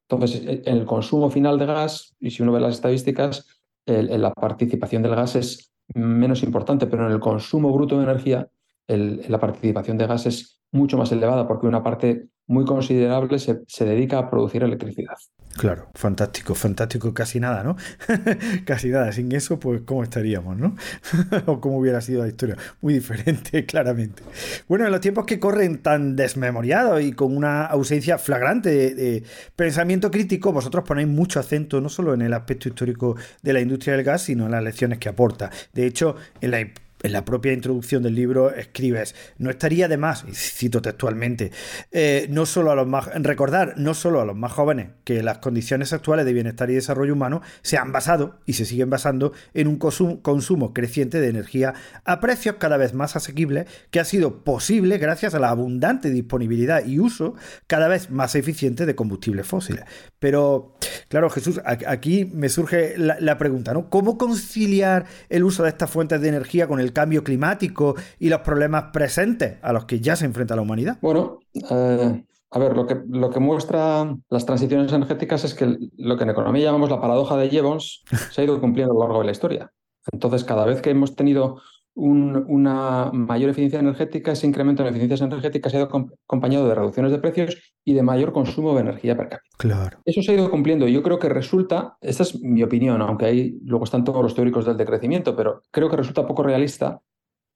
Entonces, 0.09 0.41
e, 0.45 0.61
en 0.65 0.77
el 0.77 0.85
consumo 0.85 1.29
final 1.29 1.59
de 1.59 1.65
gas, 1.65 2.15
y 2.19 2.31
si 2.31 2.43
uno 2.43 2.51
ve 2.51 2.59
las 2.59 2.75
estadísticas, 2.75 3.45
la 3.85 4.33
participación 4.33 5.01
del 5.01 5.15
gas 5.15 5.37
es 5.37 5.71
menos 5.93 6.43
importante, 6.43 6.87
pero 6.87 7.07
en 7.07 7.13
el 7.13 7.21
consumo 7.21 7.71
bruto 7.71 7.97
de 7.97 8.03
energía, 8.03 8.49
la 8.87 9.39
participación 9.39 9.97
de 9.97 10.07
gas 10.07 10.25
es 10.25 10.61
mucho 10.71 10.97
más 10.97 11.11
elevada 11.11 11.47
porque 11.47 11.67
una 11.67 11.83
parte 11.83 12.27
muy 12.47 12.65
considerable 12.65 13.39
se, 13.39 13.85
dedica 13.85 14.19
a 14.19 14.29
producir 14.29 14.63
electricidad. 14.63 15.15
Claro, 15.57 15.87
fantástico, 15.95 16.53
fantástico, 16.53 17.13
casi 17.15 17.39
nada, 17.39 17.63
¿no? 17.63 17.77
casi 18.65 18.89
nada, 18.89 19.11
sin 19.11 19.31
eso, 19.31 19.59
pues 19.59 19.81
cómo 19.85 20.03
estaríamos, 20.03 20.55
¿no? 20.55 20.75
o 21.47 21.59
cómo 21.59 21.79
hubiera 21.79 21.99
sido 21.99 22.21
la 22.21 22.27
historia. 22.27 22.55
Muy 22.81 22.93
diferente, 22.93 23.65
claramente. 23.67 24.21
Bueno, 24.67 24.85
en 24.85 24.91
los 24.91 25.01
tiempos 25.01 25.25
que 25.25 25.39
corren 25.39 25.79
tan 25.79 26.15
desmemoriados 26.15 27.01
y 27.01 27.13
con 27.13 27.35
una 27.35 27.65
ausencia 27.65 28.19
flagrante 28.19 28.93
de, 28.93 29.23
pensamiento 29.55 30.11
crítico, 30.11 30.51
vosotros 30.51 30.83
ponéis 30.85 31.07
mucho 31.07 31.39
acento 31.39 31.81
no 31.81 31.89
solo 31.89 32.13
en 32.13 32.21
el 32.21 32.33
aspecto 32.33 32.69
histórico 32.69 33.15
de 33.41 33.53
la 33.53 33.59
industria 33.59 33.95
del 33.95 34.05
gas, 34.05 34.21
sino 34.21 34.45
en 34.45 34.51
las 34.51 34.63
lecciones 34.63 34.99
que 34.99 35.09
aporta. 35.09 35.49
De 35.73 35.87
hecho, 35.87 36.15
en 36.39 36.51
la 36.51 36.59
en 37.03 37.11
la 37.11 37.25
propia 37.25 37.53
introducción 37.53 38.03
del 38.03 38.15
libro 38.15 38.53
escribes, 38.53 39.15
no 39.37 39.49
estaría 39.49 39.87
de 39.87 39.97
más, 39.97 40.25
y 40.27 40.33
cito 40.33 40.81
textualmente, 40.81 41.51
eh, 41.91 42.27
no 42.29 42.45
solo 42.45 42.71
a 42.71 42.75
los 42.75 42.87
más, 42.87 43.07
recordar 43.21 43.75
no 43.77 43.93
solo 43.93 44.21
a 44.21 44.25
los 44.25 44.35
más 44.35 44.51
jóvenes 44.51 44.89
que 45.03 45.23
las 45.23 45.39
condiciones 45.39 45.93
actuales 45.93 46.25
de 46.25 46.33
bienestar 46.33 46.69
y 46.69 46.75
desarrollo 46.75 47.13
humano 47.13 47.41
se 47.61 47.77
han 47.77 47.91
basado 47.91 48.39
y 48.45 48.53
se 48.53 48.65
siguen 48.65 48.89
basando 48.89 49.33
en 49.53 49.67
un 49.67 49.77
consumo 49.77 50.73
creciente 50.73 51.19
de 51.19 51.29
energía 51.29 51.73
a 52.05 52.19
precios 52.19 52.55
cada 52.59 52.77
vez 52.77 52.93
más 52.93 53.15
asequibles 53.15 53.67
que 53.91 53.99
ha 53.99 54.05
sido 54.05 54.43
posible 54.43 54.97
gracias 54.97 55.35
a 55.35 55.39
la 55.39 55.49
abundante 55.49 56.09
disponibilidad 56.09 56.85
y 56.85 56.99
uso 56.99 57.35
cada 57.67 57.87
vez 57.87 58.09
más 58.09 58.35
eficiente 58.35 58.85
de 58.85 58.95
combustibles 58.95 59.47
fósiles. 59.47 59.83
Pero, 60.19 60.75
claro, 61.09 61.29
Jesús, 61.29 61.61
aquí 61.65 62.25
me 62.25 62.49
surge 62.49 62.95
la, 62.97 63.37
pregunta, 63.37 63.73
¿no? 63.73 63.89
¿Cómo 63.89 64.17
conciliar 64.17 65.05
el 65.29 65.43
uso 65.43 65.63
de 65.63 65.69
estas 65.69 65.89
fuentes 65.89 66.19
de 66.21 66.29
energía 66.29 66.67
con 66.67 66.79
el 66.79 66.86
cambio 66.93 67.23
climático 67.23 67.95
y 68.19 68.29
los 68.29 68.41
problemas 68.41 68.85
presentes 68.91 69.57
a 69.61 69.73
los 69.73 69.85
que 69.85 69.99
ya 69.99 70.15
se 70.15 70.25
enfrenta 70.25 70.55
la 70.55 70.61
humanidad? 70.61 70.97
Bueno, 71.01 71.39
eh, 71.69 72.25
a 72.51 72.59
ver, 72.59 72.75
lo 72.75 72.87
que, 72.87 72.97
lo 73.09 73.29
que 73.29 73.39
muestra 73.39 74.15
las 74.29 74.45
transiciones 74.45 74.91
energéticas 74.93 75.43
es 75.43 75.53
que 75.53 75.77
lo 75.97 76.17
que 76.17 76.23
en 76.23 76.29
economía 76.29 76.65
llamamos 76.65 76.89
la 76.89 77.01
paradoja 77.01 77.37
de 77.37 77.49
Jevons 77.49 78.03
se 78.31 78.41
ha 78.41 78.43
ido 78.45 78.59
cumpliendo 78.61 78.93
a 78.93 78.95
lo 78.95 79.01
largo 79.01 79.19
de 79.19 79.25
la 79.25 79.31
historia. 79.31 79.71
Entonces, 80.11 80.43
cada 80.43 80.65
vez 80.65 80.81
que 80.81 80.89
hemos 80.89 81.15
tenido 81.15 81.61
una 81.97 83.09
mayor 83.11 83.49
eficiencia 83.49 83.79
energética, 83.79 84.31
ese 84.31 84.45
incremento 84.45 84.83
en 84.83 84.89
eficiencias 84.89 85.21
energéticas 85.21 85.71
se 85.71 85.77
ha 85.77 85.81
ido 85.81 86.11
acompañado 86.25 86.67
de 86.67 86.75
reducciones 86.75 87.11
de 87.11 87.17
precios 87.17 87.73
y 87.83 87.95
de 87.95 88.03
mayor 88.03 88.33
consumo 88.33 88.75
de 88.75 88.81
energía 88.81 89.17
per 89.17 89.29
cápita. 89.29 89.57
Claro. 89.57 89.97
Eso 90.05 90.21
se 90.21 90.31
ha 90.31 90.35
ido 90.35 90.51
cumpliendo 90.51 90.87
y 90.87 90.93
yo 90.93 91.01
creo 91.01 91.17
que 91.17 91.27
resulta, 91.27 91.97
esta 92.01 92.21
es 92.21 92.39
mi 92.39 92.61
opinión, 92.61 93.01
aunque 93.01 93.25
ahí 93.25 93.59
luego 93.63 93.85
están 93.85 94.03
todos 94.03 94.21
los 94.21 94.35
teóricos 94.35 94.65
del 94.65 94.77
decrecimiento, 94.77 95.35
pero 95.35 95.63
creo 95.71 95.89
que 95.89 95.97
resulta 95.97 96.27
poco 96.27 96.43
realista, 96.43 97.01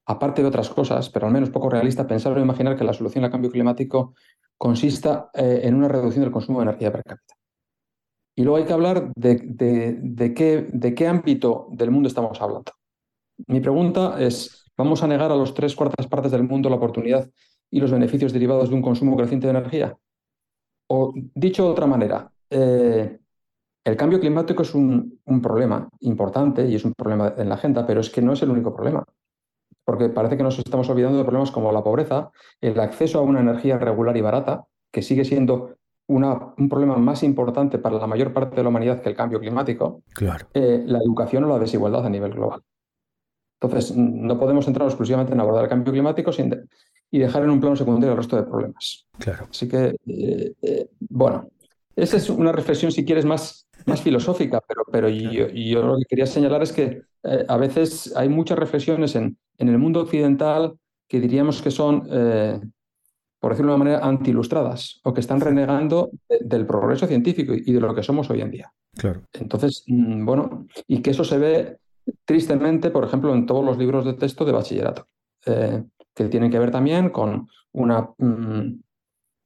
aparte 0.07 0.41
de 0.41 0.47
otras 0.47 0.69
cosas, 0.69 1.11
pero 1.11 1.27
al 1.27 1.33
menos 1.33 1.51
poco 1.51 1.69
realista 1.69 2.07
pensar 2.07 2.35
o 2.35 2.41
imaginar 2.41 2.75
que 2.75 2.83
la 2.83 2.93
solución 2.93 3.23
al 3.23 3.31
cambio 3.31 3.51
climático 3.51 4.15
consista 4.57 5.29
eh, 5.35 5.61
en 5.63 5.75
una 5.75 5.87
reducción 5.87 6.23
del 6.23 6.33
consumo 6.33 6.59
de 6.59 6.63
energía 6.63 6.91
per 6.91 7.03
cápita. 7.03 7.35
Y 8.35 8.43
luego 8.43 8.57
hay 8.57 8.63
que 8.63 8.73
hablar 8.73 9.11
de, 9.15 10.33
qué, 10.35 10.67
de 10.71 10.95
qué 10.95 11.07
ámbito 11.07 11.67
del 11.71 11.91
mundo 11.91 12.07
estamos 12.07 12.41
hablando. 12.41 12.71
Mi 13.47 13.59
pregunta 13.59 14.15
es, 14.19 14.65
¿vamos 14.77 15.03
a 15.03 15.07
negar 15.07 15.31
a 15.31 15.35
los 15.35 15.53
tres 15.53 15.75
cuartas 15.75 16.07
partes 16.07 16.31
del 16.31 16.43
mundo 16.43 16.69
la 16.69 16.75
oportunidad 16.75 17.29
y 17.69 17.79
los 17.79 17.91
beneficios 17.91 18.33
derivados 18.33 18.69
de 18.69 18.75
un 18.75 18.81
consumo 18.81 19.15
creciente 19.15 19.47
de 19.47 19.51
energía? 19.51 19.97
O 20.87 21.13
dicho 21.15 21.63
de 21.63 21.69
otra 21.69 21.87
manera, 21.87 22.31
eh, 22.49 23.19
el 23.83 23.97
cambio 23.97 24.19
climático 24.19 24.61
es 24.61 24.75
un, 24.75 25.19
problema 25.41 25.89
importante 26.01 26.67
y 26.67 26.75
es 26.75 26.85
un 26.85 26.93
problema 26.93 27.33
en 27.37 27.49
la 27.49 27.55
agenda, 27.55 27.85
pero 27.87 28.01
es 28.01 28.09
que 28.09 28.21
no 28.21 28.33
es 28.33 28.41
el 28.43 28.51
único 28.51 28.73
problema. 28.75 29.03
Porque 29.83 30.09
parece 30.09 30.37
que 30.37 30.43
nos 30.43 30.59
estamos 30.59 30.89
olvidando 30.89 31.17
de 31.17 31.23
problemas 31.23 31.51
como 31.51 31.71
la 31.71 31.83
pobreza, 31.83 32.29
el 32.59 32.79
acceso 32.79 33.19
a 33.19 33.23
una 33.23 33.39
energía 33.39 33.79
regular 33.79 34.15
y 34.17 34.21
barata, 34.21 34.65
que 34.91 35.01
sigue 35.01 35.25
siendo 35.25 35.75
un 36.07 36.69
problema 36.69 36.97
más 36.97 37.23
importante 37.23 37.79
para 37.79 37.97
la 37.97 38.05
mayor 38.05 38.33
parte 38.33 38.57
de 38.57 38.63
la 38.63 38.69
humanidad 38.69 39.01
que 39.01 39.09
el 39.09 39.15
cambio 39.15 39.39
climático, 39.39 40.03
claro. 40.13 40.45
Eh, 40.53 40.83
la 40.85 40.99
educación 40.99 41.45
o 41.45 41.47
la 41.47 41.59
desigualdad 41.59 42.05
a 42.05 42.09
nivel 42.09 42.33
global. 42.33 42.61
Entonces, 43.61 43.95
no 43.95 44.39
podemos 44.39 44.65
centrar 44.65 44.87
exclusivamente 44.87 45.33
en 45.33 45.39
abordar 45.39 45.65
el 45.65 45.69
cambio 45.69 45.93
climático 45.93 46.31
y 47.11 47.19
dejar 47.19 47.43
en 47.43 47.51
un 47.51 47.59
plano 47.59 47.75
secundario 47.75 48.11
el 48.11 48.17
resto 48.17 48.35
de 48.35 48.43
problemas. 48.43 49.05
Claro. 49.19 49.47
Así 49.51 49.67
que, 49.67 49.95
eh, 50.07 50.53
eh, 50.61 50.89
bueno, 50.99 51.47
esa 51.95 52.17
es 52.17 52.29
una 52.31 52.51
reflexión, 52.51 52.91
si 52.91 53.05
quieres, 53.05 53.23
más, 53.23 53.67
más 53.85 54.01
filosófica, 54.01 54.63
pero, 54.67 54.83
pero 54.91 55.09
yo, 55.09 55.83
lo 55.83 55.97
que 55.99 56.05
quería 56.05 56.25
señalar 56.25 56.63
es 56.63 56.71
que 56.71 57.03
eh, 57.23 57.45
a 57.47 57.57
veces 57.57 58.11
hay 58.15 58.29
muchas 58.29 58.57
reflexiones 58.57 59.15
en, 59.15 59.37
en, 59.59 59.69
el 59.69 59.77
mundo 59.77 60.01
occidental 60.01 60.73
que 61.07 61.19
diríamos 61.19 61.61
que 61.61 61.69
son, 61.69 62.07
por 63.39 63.51
decirlo 63.51 63.73
de 63.73 63.75
una 63.75 63.83
manera, 63.83 63.99
anti-ilustradas 63.99 65.01
o 65.03 65.13
que 65.13 65.19
están 65.19 65.41
renegando 65.41 66.09
del 66.39 66.65
progreso 66.65 67.05
científico 67.05 67.53
y 67.53 67.73
de 67.73 67.79
lo 67.79 67.93
que 67.93 68.01
somos 68.01 68.29
hoy 68.29 68.41
en 68.41 68.49
día. 68.49 68.73
Claro. 68.95 69.21
Entonces, 69.33 69.83
mm, 69.87 70.25
bueno, 70.25 70.67
y 70.87 71.01
que 71.01 71.11
eso 71.11 71.25
se 71.25 71.37
ve 71.37 71.77
tristemente, 72.25 72.89
por 72.91 73.03
ejemplo, 73.03 73.33
en 73.33 73.45
todos 73.45 73.63
los 73.63 73.77
libros 73.77 74.05
de 74.05 74.13
texto 74.13 74.45
de 74.45 74.51
bachillerato, 74.51 75.07
eh, 75.45 75.83
que 76.13 76.25
tienen 76.25 76.51
que 76.51 76.59
ver 76.59 76.71
también 76.71 77.09
con 77.09 77.47
una 77.73 78.09
mm, 78.17 78.79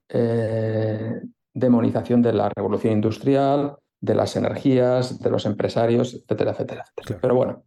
eh, 0.10 1.22
demonización 1.54 2.22
de 2.22 2.34
la 2.34 2.50
revolución 2.50 2.94
industrial, 2.94 3.78
de 4.00 4.16
las 4.16 4.36
energías, 4.36 5.20
de 5.20 5.30
los 5.30 5.46
empresarios, 5.46 6.14
etcétera, 6.14 6.52
etcétera. 6.52 6.86
Pero 7.22 7.36
bueno, 7.36 7.64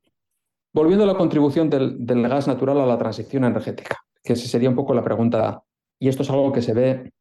volviendo 0.73 1.05
a 1.05 1.09
la 1.09 1.17
contribución 1.17 1.69
del, 1.71 2.29
gas 2.29 2.47
natural 2.47 2.81
a 2.81 2.87
la 2.87 2.99
transición 2.99 3.45
energética, 3.45 3.97
que 4.23 4.37
sería 4.37 4.69
un 4.69 4.77
poco 4.77 4.95
la 4.95 5.05
pregunta, 5.05 5.63
y 5.99 6.09
esto 6.09 6.23
es 6.23 6.31
algo 6.31 6.53
que 6.53 6.63
se 6.63 6.75
ve 6.75 7.13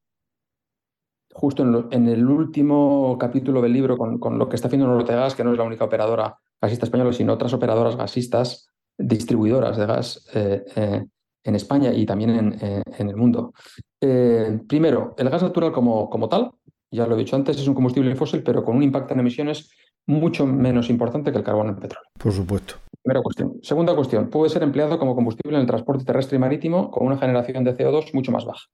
justo 1.34 1.64
en, 1.92 2.08
el 2.08 2.28
último 2.28 3.18
capítulo 3.20 3.62
del 3.62 3.74
libro 3.74 3.98
con, 3.98 4.18
con, 4.20 4.40
lo 4.40 4.50
que 4.50 4.56
está 4.56 4.68
haciendo 4.68 4.88
Nortegas, 4.88 5.36
que 5.36 5.44
no 5.44 5.52
es 5.52 5.58
la 5.58 5.64
única 5.64 5.86
operadora 5.86 6.38
gasista 6.62 6.86
española, 6.86 7.14
sino 7.14 7.34
otras 7.34 7.54
operadoras 7.54 7.96
gasistas, 7.96 8.68
distribuidoras 8.98 9.78
de 9.78 9.86
gas 9.86 10.28
eh, 10.34 10.64
eh, 10.76 11.06
en 11.44 11.56
España 11.56 11.94
y 11.94 12.06
también 12.06 12.30
en, 12.32 12.58
eh, 12.62 12.84
el 12.98 13.16
mundo. 13.16 13.54
primero, 14.00 15.16
el 15.18 15.30
gas 15.30 15.44
natural 15.44 15.72
como, 15.72 16.10
como 16.10 16.28
tal, 16.28 16.52
ya 16.92 17.06
lo 17.06 17.16
he 17.16 17.20
dicho 17.20 17.36
antes, 17.36 17.58
es 17.58 17.68
un 17.68 17.74
combustible 17.74 18.16
fósil, 18.16 18.44
pero 18.44 18.64
con 18.64 18.76
un 18.76 18.84
impacto 18.84 19.14
en 19.14 19.20
emisiones 19.20 19.70
mucho 20.08 20.46
menos 20.46 20.90
importante 20.90 21.32
que 21.32 21.38
el 21.38 21.44
carbón 21.44 21.70
en 21.70 21.76
petróleo. 21.76 22.10
Por 22.18 22.32
supuesto. 22.32 22.76
Primera 23.04 23.22
cuestión. 23.22 23.60
Segunda 23.62 23.96
cuestión, 23.96 24.30
puede 24.30 24.50
ser 24.50 24.64
empleado 24.64 24.98
como 24.98 25.16
combustible 25.16 25.58
en 25.58 25.62
el 25.62 25.68
transporte 25.68 26.06
terrestre 26.06 26.38
y 26.38 26.40
marítimo 26.40 26.90
con 26.92 27.06
una 27.08 27.18
generación 27.18 27.64
de 27.64 27.76
CO2 27.76 28.14
mucho 28.14 28.32
más 28.32 28.46
baja. 28.46 28.66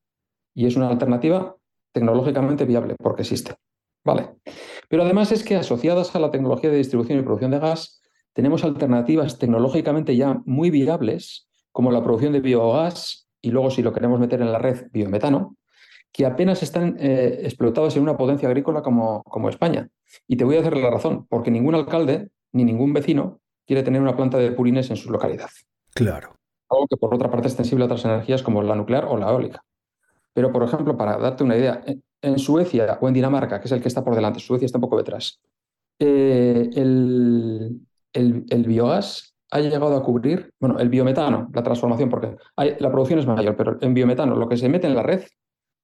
Y 0.55 0.67
es 0.67 0.75
una 0.75 0.89
alternativa 0.89 1.55
tecnológicamente 1.91 2.65
viable 2.65 2.95
porque 2.99 3.23
existe. 3.23 3.55
Vale. 4.05 4.35
Pero 4.89 5.03
además 5.03 5.31
es 5.31 5.43
que 5.43 5.55
asociadas 5.55 6.15
a 6.15 6.19
la 6.19 6.31
tecnología 6.31 6.69
de 6.69 6.77
distribución 6.77 7.19
y 7.19 7.23
producción 7.23 7.51
de 7.51 7.59
gas, 7.59 8.01
tenemos 8.33 8.63
alternativas 8.63 9.37
tecnológicamente 9.37 10.15
ya 10.15 10.41
muy 10.45 10.69
viables, 10.69 11.47
como 11.71 11.91
la 11.91 12.03
producción 12.03 12.33
de 12.33 12.41
biogás 12.41 13.27
y 13.41 13.51
luego, 13.51 13.69
si 13.69 13.81
lo 13.81 13.93
queremos 13.93 14.19
meter 14.19 14.41
en 14.41 14.51
la 14.51 14.59
red, 14.59 14.87
biometano, 14.91 15.57
que 16.11 16.25
apenas 16.25 16.63
están 16.63 16.95
eh, 16.99 17.39
explotadas 17.43 17.95
en 17.97 18.03
una 18.03 18.15
potencia 18.15 18.47
agrícola 18.47 18.81
como, 18.81 19.23
como 19.23 19.49
España. 19.49 19.89
Y 20.27 20.37
te 20.37 20.45
voy 20.45 20.57
a 20.57 20.59
hacer 20.59 20.77
la 20.77 20.89
razón, 20.89 21.25
porque 21.27 21.51
ningún 21.51 21.75
alcalde 21.75 22.29
ni 22.51 22.63
ningún 22.63 22.93
vecino 22.93 23.39
quiere 23.65 23.83
tener 23.83 24.01
una 24.01 24.15
planta 24.15 24.37
de 24.37 24.51
purines 24.51 24.89
en 24.91 24.95
su 24.95 25.11
localidad. 25.11 25.49
Claro. 25.93 26.35
Algo 26.69 26.87
que 26.87 26.97
por 26.97 27.13
otra 27.13 27.29
parte 27.29 27.47
es 27.47 27.53
sensible 27.53 27.83
a 27.83 27.85
otras 27.85 28.05
energías 28.05 28.43
como 28.43 28.61
la 28.61 28.75
nuclear 28.75 29.05
o 29.05 29.17
la 29.17 29.29
eólica. 29.29 29.63
Pero, 30.33 30.51
por 30.51 30.63
ejemplo, 30.63 30.97
para 30.97 31.17
darte 31.17 31.43
una 31.43 31.57
idea, 31.57 31.83
en 32.23 32.39
Suecia 32.39 32.97
o 32.99 33.07
en 33.07 33.13
Dinamarca, 33.13 33.59
que 33.59 33.65
es 33.67 33.71
el 33.71 33.81
que 33.81 33.87
está 33.87 34.03
por 34.03 34.15
delante, 34.15 34.39
Suecia 34.39 34.65
está 34.65 34.77
un 34.77 34.83
poco 34.83 34.97
detrás, 34.97 35.39
eh, 35.99 36.69
el, 36.73 37.79
el, 38.13 38.63
biogás 38.65 39.35
ha 39.51 39.59
llegado 39.59 39.95
a 39.95 40.03
cubrir, 40.03 40.51
bueno, 40.59 40.79
el 40.79 40.89
biometano, 40.89 41.49
la 41.53 41.63
transformación, 41.63 42.09
porque 42.09 42.35
la 42.57 42.91
producción 42.91 43.19
es 43.19 43.27
mayor, 43.27 43.55
pero 43.55 43.77
en 43.79 43.93
biometano, 43.93 44.35
lo 44.35 44.49
que 44.49 44.57
se 44.57 44.69
mete 44.69 44.87
en 44.87 44.95
la 44.95 45.03
red, 45.03 45.23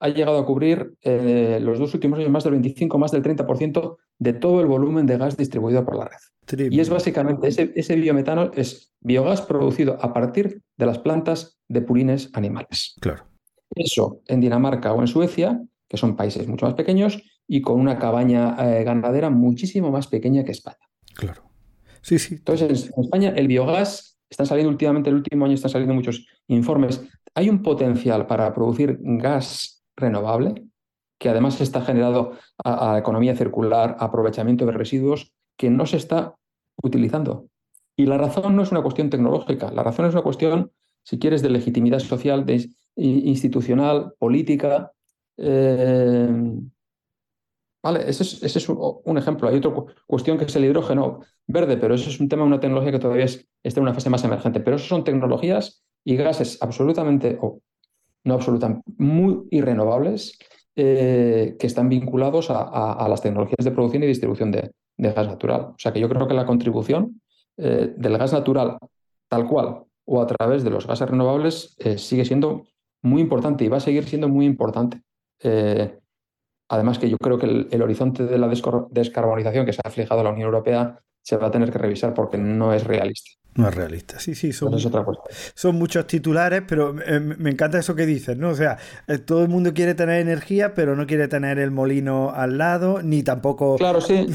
ha 0.01 0.09
llegado 0.09 0.39
a 0.39 0.45
cubrir 0.45 0.93
eh, 1.01 1.59
los 1.61 1.77
dos 1.77 1.93
últimos 1.93 2.19
años 2.19 2.31
más 2.31 2.45
del 2.45 2.53
25, 2.53 2.97
más 2.97 3.11
del 3.11 3.21
30% 3.21 3.97
de 4.17 4.33
todo 4.33 4.61
el 4.61 4.67
volumen 4.67 5.05
de 5.05 5.17
gas 5.17 5.37
distribuido 5.37 5.85
por 5.85 5.97
la 5.97 6.05
red. 6.05 6.69
Y 6.71 6.79
es 6.79 6.89
básicamente, 6.89 7.47
ese, 7.47 7.73
ese 7.75 7.95
biometano 7.95 8.49
es 8.55 8.91
biogás 9.01 9.41
producido 9.41 9.97
a 10.01 10.13
partir 10.13 10.61
de 10.77 10.85
las 10.85 10.99
plantas 10.99 11.59
de 11.67 11.81
purines 11.81 12.31
animales. 12.33 12.95
Claro. 13.01 13.25
Eso 13.75 14.21
en 14.25 14.41
Dinamarca 14.41 14.93
o 14.93 15.01
en 15.01 15.07
Suecia 15.07 15.61
que 15.89 15.97
son 15.97 16.15
países 16.15 16.47
mucho 16.47 16.67
más 16.67 16.75
pequeños 16.75 17.21
y 17.47 17.61
con 17.61 17.79
una 17.79 17.97
cabaña 17.97 18.55
eh, 18.59 18.83
ganadera 18.83 19.29
muchísimo 19.29 19.91
más 19.91 20.07
pequeña 20.07 20.43
que 20.43 20.51
España. 20.51 20.77
Claro. 21.15 21.43
Sí, 22.01 22.19
sí. 22.19 22.35
Entonces, 22.35 22.91
en 22.95 23.03
España 23.03 23.33
el 23.35 23.47
biogás, 23.47 24.19
están 24.29 24.45
saliendo 24.45 24.69
últimamente, 24.69 25.09
el 25.09 25.15
último 25.15 25.45
año 25.45 25.55
están 25.55 25.71
saliendo 25.71 25.95
muchos 25.95 26.27
informes, 26.47 27.01
hay 27.33 27.49
un 27.49 27.63
potencial 27.63 28.27
para 28.27 28.53
producir 28.53 28.99
gas 29.01 29.83
renovable 29.97 30.63
que 31.17 31.27
además 31.27 31.59
está 31.59 31.81
generado 31.81 32.33
a, 32.63 32.93
a 32.93 32.99
economía 32.99 33.35
circular, 33.35 33.97
aprovechamiento 33.99 34.65
de 34.65 34.71
residuos, 34.71 35.33
que 35.57 35.69
no 35.69 35.85
se 35.85 35.97
está 35.97 36.35
utilizando. 36.81 37.47
Y 37.97 38.05
la 38.05 38.17
razón 38.17 38.55
no 38.55 38.63
es 38.63 38.71
una 38.71 38.81
cuestión 38.81 39.09
tecnológica, 39.09 39.71
la 39.71 39.83
razón 39.83 40.05
es 40.05 40.13
una 40.13 40.21
cuestión, 40.21 40.71
si 41.03 41.19
quieres, 41.19 41.41
de 41.41 41.49
legitimidad 41.49 41.99
social, 41.99 42.45
de 42.45 42.69
institucional, 42.95 44.13
política, 44.19 44.93
eh, 45.39 46.29
¿Vale? 47.81 48.09
Ese 48.09 48.23
es, 48.23 48.69
un, 48.69 49.17
ejemplo. 49.17 49.47
Hay 49.47 49.57
otra 49.57 49.71
cuestión 50.05 50.37
que 50.37 50.43
es 50.43 50.55
el 50.55 50.65
hidrógeno 50.65 51.21
verde, 51.47 51.77
pero 51.77 51.95
eso 51.95 52.09
es 52.09 52.19
un 52.19 52.27
tema, 52.27 52.43
una 52.43 52.59
tecnología 52.59 52.91
que 52.91 52.99
todavía 52.99 53.23
está 53.25 53.79
en 53.79 53.83
una 53.83 53.93
fase 53.93 54.09
más 54.09 54.23
emergente. 54.25 54.59
Pero 54.59 54.75
eso 54.75 54.87
son 54.87 55.05
tecnologías 55.05 55.81
y 56.03 56.17
gases 56.17 56.57
absolutamente, 56.61 57.37
o 57.41 57.61
no 58.25 58.33
absolutamente, 58.33 58.83
muy 58.97 59.47
irrenovables 59.49 60.37
eh, 60.75 61.55
que 61.57 61.67
están 61.67 61.87
vinculados 61.87 62.49
a, 62.49 63.07
las 63.09 63.21
tecnologías 63.21 63.63
de 63.63 63.71
producción 63.71 64.03
y 64.03 64.07
distribución 64.07 64.51
de, 64.51 64.71
gas 64.97 65.27
natural. 65.27 65.61
O 65.61 65.75
sea 65.77 65.93
que 65.93 66.01
yo 66.01 66.09
creo 66.09 66.27
que 66.27 66.33
la 66.33 66.45
contribución 66.45 67.21
eh, 67.55 67.93
del 67.95 68.17
gas 68.17 68.33
natural 68.33 68.77
tal 69.29 69.47
cual 69.47 69.83
o 70.05 70.21
a 70.21 70.27
través 70.27 70.63
de 70.63 70.69
los 70.69 70.85
gases 70.85 71.09
renovables 71.09 71.75
eh, 71.79 71.97
sigue 71.97 72.25
siendo 72.25 72.63
muy 73.01 73.21
importante 73.21 73.63
y 73.63 73.69
va 73.69 73.77
a 73.77 73.81
seguir 73.81 74.03
siendo 74.05 74.27
muy 74.27 74.45
importante. 74.45 75.01
Además 76.69 76.99
que 76.99 77.09
yo 77.09 77.17
creo 77.17 77.39
que 77.39 77.67
el, 77.71 77.81
horizonte 77.81 78.25
de 78.25 78.37
la 78.37 78.47
descarbonización 78.47 79.65
que 79.65 79.73
se 79.73 79.81
ha 79.83 79.89
fijado 79.89 80.23
la 80.23 80.29
Unión 80.29 80.45
Europea 80.45 80.99
se 81.21 81.37
va 81.37 81.47
a 81.47 81.51
tener 81.51 81.71
que 81.71 81.79
revisar 81.79 82.13
porque 82.13 82.37
no 82.37 82.73
es 82.73 82.83
realista. 82.83 83.31
No 83.59 83.67
es 83.67 83.75
realista, 83.75 84.19
sí, 84.19 84.35
sí, 84.35 84.53
son, 84.53 84.73
son 85.53 85.75
muchos 85.75 86.07
titulares, 86.07 86.63
pero 86.65 86.95
eh, 87.01 87.19
me 87.19 87.49
encanta 87.49 87.77
eso 87.79 87.93
que 87.93 88.05
dices, 88.05 88.37
¿no? 88.37 88.49
O 88.49 88.55
sea, 88.55 88.77
eh, 89.07 89.17
todo 89.17 89.43
el 89.43 89.49
mundo 89.49 89.73
quiere 89.73 89.95
tener 89.95 90.21
energía, 90.21 90.73
pero 90.73 90.95
no 90.95 91.05
quiere 91.05 91.27
tener 91.27 91.59
el 91.59 91.69
molino 91.69 92.31
al 92.31 92.57
lado, 92.57 93.01
ni 93.01 93.21
tampoco 93.21 93.75
claro, 93.75 93.99
sí. 93.99 94.27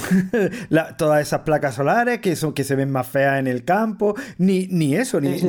todas 0.98 1.22
esas 1.22 1.40
placas 1.40 1.76
solares 1.76 2.20
que, 2.20 2.36
son, 2.36 2.52
que 2.52 2.64
se 2.64 2.74
ven 2.74 2.90
más 2.90 3.06
feas 3.06 3.38
en 3.38 3.46
el 3.46 3.64
campo, 3.64 4.14
ni, 4.36 4.66
ni 4.66 4.94
eso, 4.94 5.20
ni, 5.20 5.40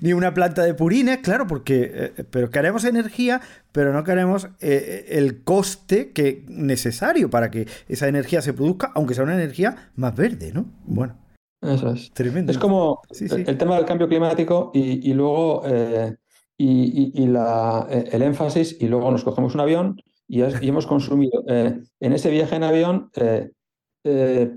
ni, 0.00 0.12
una 0.12 0.34
planta 0.34 0.62
de 0.62 0.74
purines, 0.74 1.18
claro, 1.18 1.46
porque 1.46 1.90
eh, 1.94 2.24
pero 2.30 2.50
queremos 2.50 2.84
energía, 2.84 3.40
pero 3.72 3.94
no 3.94 4.04
queremos 4.04 4.48
el 4.60 5.42
coste 5.44 6.10
que 6.10 6.44
necesario 6.48 7.30
para 7.30 7.50
que 7.50 7.66
esa 7.88 8.06
energía 8.06 8.42
se 8.42 8.52
produzca, 8.52 8.92
aunque 8.94 9.14
sea 9.14 9.24
una 9.24 9.34
energía 9.34 9.90
más 9.96 10.14
verde, 10.14 10.52
¿no? 10.52 10.66
Bueno. 10.84 11.21
Eso 11.62 11.90
es. 11.92 12.10
Tremendo. 12.10 12.50
Es 12.50 12.58
como 12.58 13.00
El, 13.10 13.56
tema 13.56 13.76
del 13.76 13.84
cambio 13.84 14.08
climático 14.08 14.72
y, 14.74 15.12
luego 15.14 15.62
eh, 15.64 16.16
y, 16.58 17.26
la, 17.26 17.86
eh, 17.88 18.08
el 18.12 18.22
énfasis 18.22 18.76
y 18.80 18.88
luego 18.88 19.10
nos 19.10 19.22
cogemos 19.22 19.54
un 19.54 19.60
avión 19.60 20.02
y, 20.26 20.42
hemos 20.42 20.86
consumido 20.86 21.44
eh, 21.48 21.80
en 22.00 22.12
ese 22.12 22.30
viaje 22.30 22.56
en 22.56 22.64
avión 22.64 23.10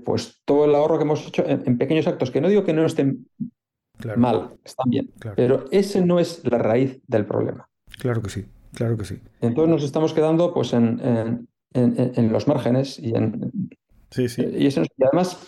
pues 0.04 0.42
todo 0.44 0.64
el 0.64 0.74
ahorro 0.74 0.98
que 0.98 1.04
hemos 1.04 1.28
hecho 1.28 1.44
en, 1.46 1.78
pequeños 1.78 2.08
actos, 2.08 2.32
que 2.32 2.40
no 2.40 2.48
digo 2.48 2.64
que 2.64 2.72
no 2.72 2.84
estén 2.84 3.28
mal, 4.16 4.56
están 4.64 4.90
bien, 4.90 5.10
pero 5.36 5.66
ese 5.70 6.04
no 6.04 6.18
es 6.18 6.42
la 6.44 6.58
raíz 6.58 7.00
del 7.06 7.24
problema. 7.24 7.68
Claro 7.98 8.20
que 8.20 8.30
sí, 8.30 8.46
claro 8.74 8.96
que 8.96 9.04
sí. 9.04 9.20
Entonces 9.40 9.70
nos 9.70 9.84
estamos 9.84 10.12
quedando 10.12 10.52
pues 10.52 10.72
en, 10.72 11.00
en, 11.72 12.32
los 12.32 12.48
márgenes 12.48 12.98
y 12.98 13.14
en... 13.14 13.52
Sí, 14.10 14.28
sí. 14.28 14.42
Y, 14.42 14.66
eso, 14.66 14.82
y 14.82 15.04
además 15.04 15.38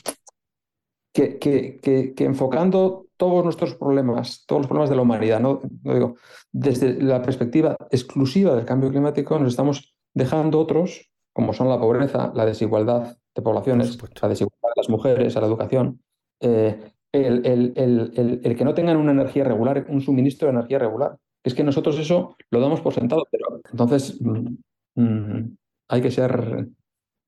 que, 1.18 2.14
enfocando 2.18 3.06
todos 3.16 3.44
nuestros 3.44 3.75
problemas, 3.75 4.44
todos 4.46 4.60
los 4.60 4.66
problemas 4.68 4.90
de 4.90 4.96
la 4.96 5.02
humanidad, 5.02 5.40
¿no? 5.40 5.60
digo, 5.62 6.16
desde 6.52 7.02
la 7.02 7.20
perspectiva 7.22 7.76
exclusiva 7.90 8.54
del 8.54 8.64
cambio 8.64 8.90
climático, 8.90 9.38
nos 9.38 9.48
estamos 9.48 9.94
dejando 10.14 10.60
otros, 10.60 11.10
como 11.32 11.52
son 11.52 11.68
la 11.68 11.80
pobreza, 11.80 12.32
la 12.34 12.46
desigualdad 12.46 13.16
de 13.34 13.42
poblaciones, 13.42 13.98
la 14.20 14.28
desigualdad 14.28 14.68
de 14.75 14.80
las 14.80 14.88
mujeres, 14.88 15.37
a 15.37 15.40
la 15.40 15.46
educación, 15.46 16.00
eh, 16.40 16.92
el, 17.12 18.54
que 18.56 18.64
no 18.64 18.75
tengan 18.75 18.96
una 18.96 19.12
energía 19.12 19.44
regular, 19.44 19.87
un 19.88 20.00
suministro 20.00 20.46
de 20.46 20.54
energía 20.54 20.78
regular. 20.78 21.16
Es 21.42 21.54
que 21.54 21.64
nosotros 21.64 21.98
eso 21.98 22.37
lo 22.50 22.60
damos 22.60 22.80
por 22.80 22.94
sentado, 22.94 23.25
pero 23.30 23.60
entonces 23.70 24.20
mm, 24.20 24.56
mm, 24.96 25.56
hay 25.88 26.02
que 26.02 26.10
ser 26.10 26.68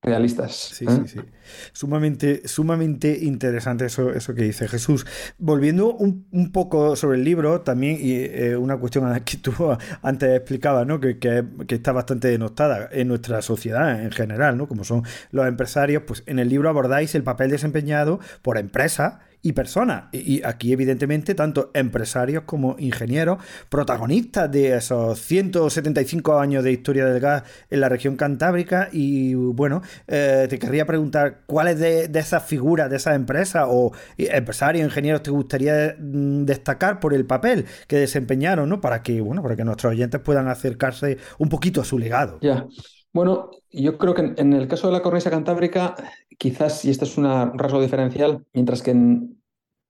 realistas. 0.01 0.55
Sí, 0.55 0.85
¿eh? 0.85 0.91
sí, 1.05 1.07
sí. 1.07 1.19
Sumamente, 1.73 2.47
sumamente 2.47 3.19
interesante 3.21 3.85
eso, 3.85 4.11
eso 4.11 4.33
que 4.33 4.43
dice 4.43 4.67
Jesús. 4.67 5.05
Volviendo 5.37 5.93
un, 5.93 6.51
poco 6.51 6.95
sobre 6.95 7.17
el 7.17 7.23
libro, 7.23 7.61
también, 7.61 7.97
y 8.01 8.13
eh, 8.13 8.57
una 8.57 8.77
cuestión 8.77 9.19
que 9.23 9.37
tú 9.41 9.53
antes 10.01 10.29
explicabas, 10.35 10.87
¿no? 10.87 10.99
Que, 10.99 11.19
que, 11.19 11.45
está 11.75 11.91
bastante 11.91 12.29
denostada 12.29 12.89
en 12.91 13.07
nuestra 13.07 13.41
sociedad 13.41 14.01
en 14.01 14.11
general, 14.11 14.57
¿no? 14.57 14.67
Como 14.67 14.83
son 14.83 15.03
los 15.31 15.47
empresarios, 15.47 16.03
pues 16.05 16.23
en 16.25 16.39
el 16.39 16.49
libro 16.49 16.69
abordáis 16.69 17.13
el 17.15 17.23
papel 17.23 17.51
desempeñado 17.51 18.19
por 18.41 18.57
empresas 18.57 19.15
y 19.41 19.53
personas. 19.53 20.05
Y 20.11 20.43
aquí, 20.43 20.73
evidentemente, 20.73 21.35
tanto 21.35 21.71
empresarios 21.73 22.43
como 22.45 22.75
ingenieros, 22.79 23.39
protagonistas 23.69 24.51
de 24.51 24.75
esos 24.75 25.19
175 25.19 26.39
años 26.39 26.63
de 26.63 26.71
historia 26.71 27.05
del 27.05 27.19
gas 27.19 27.43
en 27.69 27.81
la 27.81 27.89
región 27.89 28.15
cantábrica. 28.15 28.89
Y 28.91 29.33
bueno, 29.33 29.81
eh, 30.07 30.47
te 30.49 30.59
querría 30.59 30.85
preguntar, 30.85 31.41
¿cuáles 31.45 31.79
de, 31.79 32.09
esas 32.13 32.43
figuras, 32.45 32.89
de 32.89 32.97
esas 32.97 33.15
empresas 33.15 33.65
o 33.67 33.91
empresarios, 34.17 34.85
ingenieros, 34.85 35.23
te 35.23 35.31
gustaría 35.31 35.95
mm, 35.97 36.45
destacar 36.45 36.99
por 36.99 37.13
el 37.13 37.25
papel 37.25 37.65
que 37.87 37.97
desempeñaron, 37.97 38.69
¿no? 38.69 38.81
Para 38.81 39.01
que, 39.01 39.21
bueno, 39.21 39.41
para 39.41 39.55
que 39.55 39.63
nuestros 39.63 39.91
oyentes 39.91 40.21
puedan 40.21 40.47
acercarse 40.47 41.17
un 41.39 41.49
poquito 41.49 41.81
a 41.81 41.85
su 41.85 41.97
legado. 41.97 42.39
Bueno, 43.13 43.51
yo 43.69 43.97
creo 43.97 44.13
que 44.13 44.33
en, 44.37 44.53
el 44.53 44.67
caso 44.67 44.87
de 44.87 44.93
la 44.93 45.01
cornisa 45.01 45.29
cantábrica, 45.29 45.95
quizás, 46.37 46.85
y 46.85 46.89
este 46.89 47.05
es 47.05 47.17
un 47.17 47.25
rasgo 47.25 47.81
diferencial, 47.81 48.45
mientras 48.53 48.81
que 48.81 48.91
en, 48.91 49.37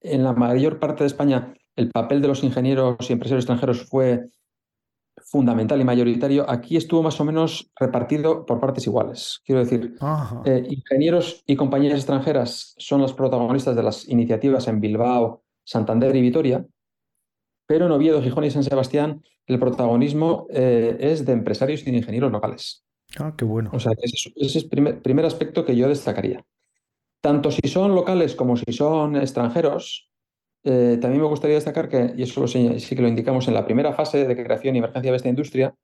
la 0.02 0.34
mayor 0.34 0.80
parte 0.80 1.04
de 1.04 1.08
España 1.08 1.54
el 1.76 1.92
papel 1.92 2.22
de 2.22 2.28
los 2.28 2.44
ingenieros 2.44 2.98
y 3.10 3.14
empresarios 3.14 3.44
extranjeros 3.44 3.88
fue 3.88 4.30
fundamental 5.24 5.80
y 5.80 5.84
mayoritario, 5.84 6.50
aquí 6.50 6.78
estuvo 6.78 7.04
más 7.04 7.20
o 7.22 7.26
menos 7.26 7.72
repartido 7.80 8.46
por 8.46 8.60
partes 8.60 8.88
iguales. 8.88 9.40
Quiero 9.46 9.64
decir, 9.64 9.96
eh, 10.46 10.64
ingenieros 10.68 11.44
y 11.46 11.56
compañías 11.56 11.94
extranjeras 11.94 12.74
son 12.78 13.02
los 13.02 13.14
protagonistas 13.14 13.76
de 13.76 13.84
las 13.84 14.10
iniciativas 14.10 14.68
en 14.68 14.82
Bilbao, 14.82 15.44
Santander 15.64 16.16
y 16.16 16.22
Vitoria, 16.22 16.66
pero 17.68 17.86
en 17.86 17.92
Oviedo, 17.92 18.22
Gijón 18.22 18.46
y 18.46 18.52
San 18.52 18.64
Sebastián 18.64 19.22
el 19.46 19.60
protagonismo 19.60 20.48
eh, 20.50 20.98
es 21.00 21.26
de 21.26 21.34
empresarios 21.34 21.82
y 21.82 21.92
de 21.92 21.98
ingenieros 21.98 22.32
locales. 22.32 22.84
Ah, 23.20 23.34
qué 23.38 23.46
bueno. 23.46 23.70
O 23.74 23.80
sea, 23.80 23.92
ese, 24.02 24.32
es 24.36 24.56
el 24.56 24.70
primer, 24.70 25.26
aspecto 25.26 25.66
que 25.66 25.76
yo 25.76 25.88
destacaría. 25.88 26.46
Tanto 27.22 27.52
si 27.52 27.68
son 27.68 27.94
locales 27.94 28.36
como 28.36 28.58
si 28.58 28.72
son 28.74 29.16
extranjeros, 29.16 30.10
eh, 30.64 30.98
también 31.02 31.22
me 31.22 31.28
gustaría 31.28 31.56
destacar 31.56 31.90
que, 31.90 32.14
y 32.16 32.24
eso 32.24 32.48
sí 32.48 32.96
que 32.96 33.02
lo 33.02 33.08
indicamos 33.08 33.48
en 33.48 33.54
la 33.54 33.66
primera 33.66 33.94
fase 33.94 34.26
de 34.26 34.44
creación 34.44 34.76
y 34.76 34.80
emergencia 34.80 35.12
de 35.12 35.18
esta 35.18 35.30
industria, 35.30 35.76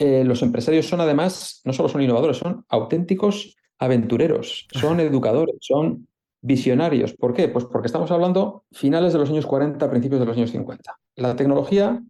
eh, 0.00 0.24
los 0.24 0.42
empresarios 0.42 0.86
son 0.86 1.02
además, 1.02 1.60
no 1.64 1.74
solo 1.74 1.90
son 1.90 2.00
innovadores, 2.00 2.38
son 2.38 2.64
auténticos 2.70 3.56
aventureros, 3.78 4.66
son 4.72 4.98
educadores, 4.98 5.56
son 5.60 6.08
visionarios. 6.40 7.12
¿Por 7.12 7.34
qué? 7.34 7.48
Pues 7.48 7.66
porque 7.66 7.86
estamos 7.86 8.10
hablando 8.10 8.64
finales 8.72 9.12
de 9.12 9.18
los 9.18 9.28
años 9.28 9.44
40, 9.46 9.90
principios 9.90 10.20
de 10.20 10.26
los 10.26 10.36
años 10.36 10.50
50. 10.50 10.98
La 11.16 11.36
tecnología 11.36 12.02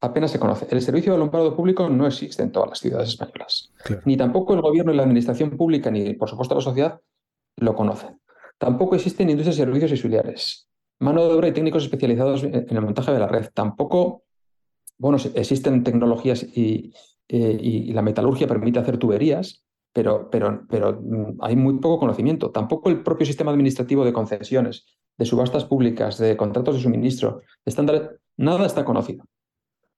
apenas 0.00 0.30
se 0.30 0.38
conoce. 0.38 0.66
El 0.70 0.80
servicio 0.80 1.12
de 1.12 1.16
alumbrado 1.16 1.54
público 1.54 1.88
no 1.88 2.06
existe 2.06 2.42
en 2.42 2.52
todas 2.52 2.70
las 2.70 2.78
ciudades 2.78 3.10
españolas. 3.10 3.72
Ni 4.04 4.16
tampoco 4.16 4.54
el 4.54 4.60
gobierno 4.60 4.92
y 4.92 4.96
la 4.96 5.02
administración 5.02 5.56
pública, 5.56 5.90
ni 5.90 6.14
por 6.14 6.28
supuesto 6.28 6.54
la 6.54 6.60
sociedad, 6.60 7.00
lo 7.56 7.74
conocen. 7.74 8.20
Tampoco 8.58 8.94
existen 8.94 9.30
industrias 9.30 9.56
y 9.56 9.60
servicios 9.60 9.90
auxiliares. 9.90 10.68
Mano 11.00 11.24
de 11.24 11.34
obra 11.34 11.48
y 11.48 11.52
técnicos 11.52 11.84
especializados 11.84 12.42
en 12.42 12.66
el 12.68 12.80
montaje 12.80 13.12
de 13.12 13.18
la 13.20 13.28
red. 13.28 13.48
Tampoco, 13.54 14.24
bueno, 14.98 15.18
existen 15.34 15.84
tecnologías 15.84 16.42
y, 16.42 16.92
eh, 17.28 17.90
la 17.92 18.02
metalurgia 18.02 18.48
permite 18.48 18.78
hacer 18.78 18.98
tuberías, 18.98 19.64
pero, 19.92 20.28
pero, 20.30 20.66
pero 20.68 21.00
mm, 21.00 21.38
hay 21.40 21.56
muy 21.56 21.78
poco 21.78 22.00
conocimiento. 22.00 22.50
Tampoco 22.50 22.88
el 22.88 23.02
propio 23.02 23.26
sistema 23.26 23.52
administrativo 23.52 24.04
de 24.04 24.12
concesiones, 24.12 24.86
de 25.16 25.24
subastas 25.24 25.64
públicas, 25.64 26.18
de 26.18 26.36
contratos 26.36 26.76
de 26.76 26.82
suministro, 26.82 27.42
estándar, 27.64 28.18
nada 28.36 28.66
está 28.66 28.84
conocido. 28.84 29.24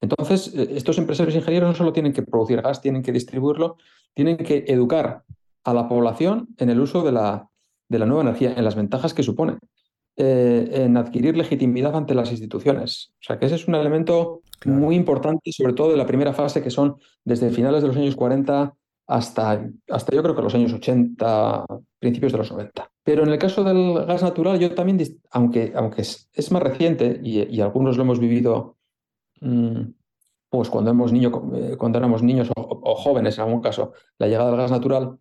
Entonces, 0.00 0.54
eh, 0.54 0.68
estos 0.74 0.98
empresarios 0.98 1.34
ingenieros 1.34 1.68
no 1.68 1.74
solo 1.74 1.92
tienen 1.92 2.12
que 2.12 2.22
producir 2.22 2.62
gas, 2.62 2.80
tienen 2.80 3.02
que 3.02 3.12
distribuirlo, 3.12 3.76
tienen 4.14 4.36
que 4.36 4.64
educar 4.68 5.24
a 5.64 5.74
la 5.74 5.88
población 5.88 6.48
en 6.58 6.70
el 6.70 6.80
uso 6.80 7.02
de 7.02 7.12
la, 7.12 7.48
de 7.88 7.98
la 7.98 8.06
nueva 8.06 8.22
energía, 8.22 8.54
en 8.56 8.64
las 8.64 8.74
ventajas 8.74 9.14
que 9.14 9.22
supone, 9.22 9.58
eh, 10.16 10.70
en 10.84 10.96
adquirir 10.96 11.36
legitimidad 11.36 11.94
ante 11.96 12.14
las 12.14 12.30
instituciones. 12.30 13.12
O 13.20 13.22
sea 13.22 13.38
que 13.38 13.46
ese 13.46 13.54
es 13.56 13.68
un 13.68 13.74
elemento 13.74 14.42
muy 14.64 14.96
importante, 14.96 15.52
sobre 15.52 15.72
todo 15.72 15.90
de 15.90 15.96
la 15.96 16.06
primera 16.06 16.32
fase, 16.32 16.62
que 16.62 16.70
son 16.70 16.96
desde 17.24 17.50
finales 17.50 17.82
de 17.82 17.88
los 17.88 17.96
años 17.96 18.16
40 18.16 18.74
hasta, 19.06 19.66
hasta 19.88 20.14
yo 20.14 20.22
creo 20.22 20.36
que 20.36 20.42
los 20.42 20.54
años 20.54 20.72
80, 20.72 21.64
principios 21.98 22.32
de 22.32 22.38
los 22.38 22.52
90. 22.52 22.90
Pero 23.02 23.24
en 23.24 23.30
el 23.30 23.38
caso 23.38 23.64
del 23.64 24.06
gas 24.06 24.22
natural, 24.22 24.58
yo 24.58 24.72
también, 24.74 25.00
aunque, 25.32 25.72
aunque 25.74 26.02
es, 26.02 26.52
más 26.52 26.62
reciente 26.62 27.20
y, 27.22 27.60
algunos 27.60 27.96
lo 27.96 28.04
hemos 28.04 28.20
vivido 28.20 28.76
pues 29.40 30.68
cuando, 30.68 30.90
hemos 30.90 31.12
niño, 31.12 31.30
eh, 31.54 31.76
cuando 31.78 31.98
éramos 31.98 32.22
niños 32.22 32.50
o, 32.56 32.94
jóvenes, 32.96 33.38
en 33.38 33.44
algún 33.44 33.60
caso, 33.60 33.92
la 34.18 34.26
llegada 34.26 34.50
del 34.50 34.58
gas 34.58 34.70
natural. 34.70 35.16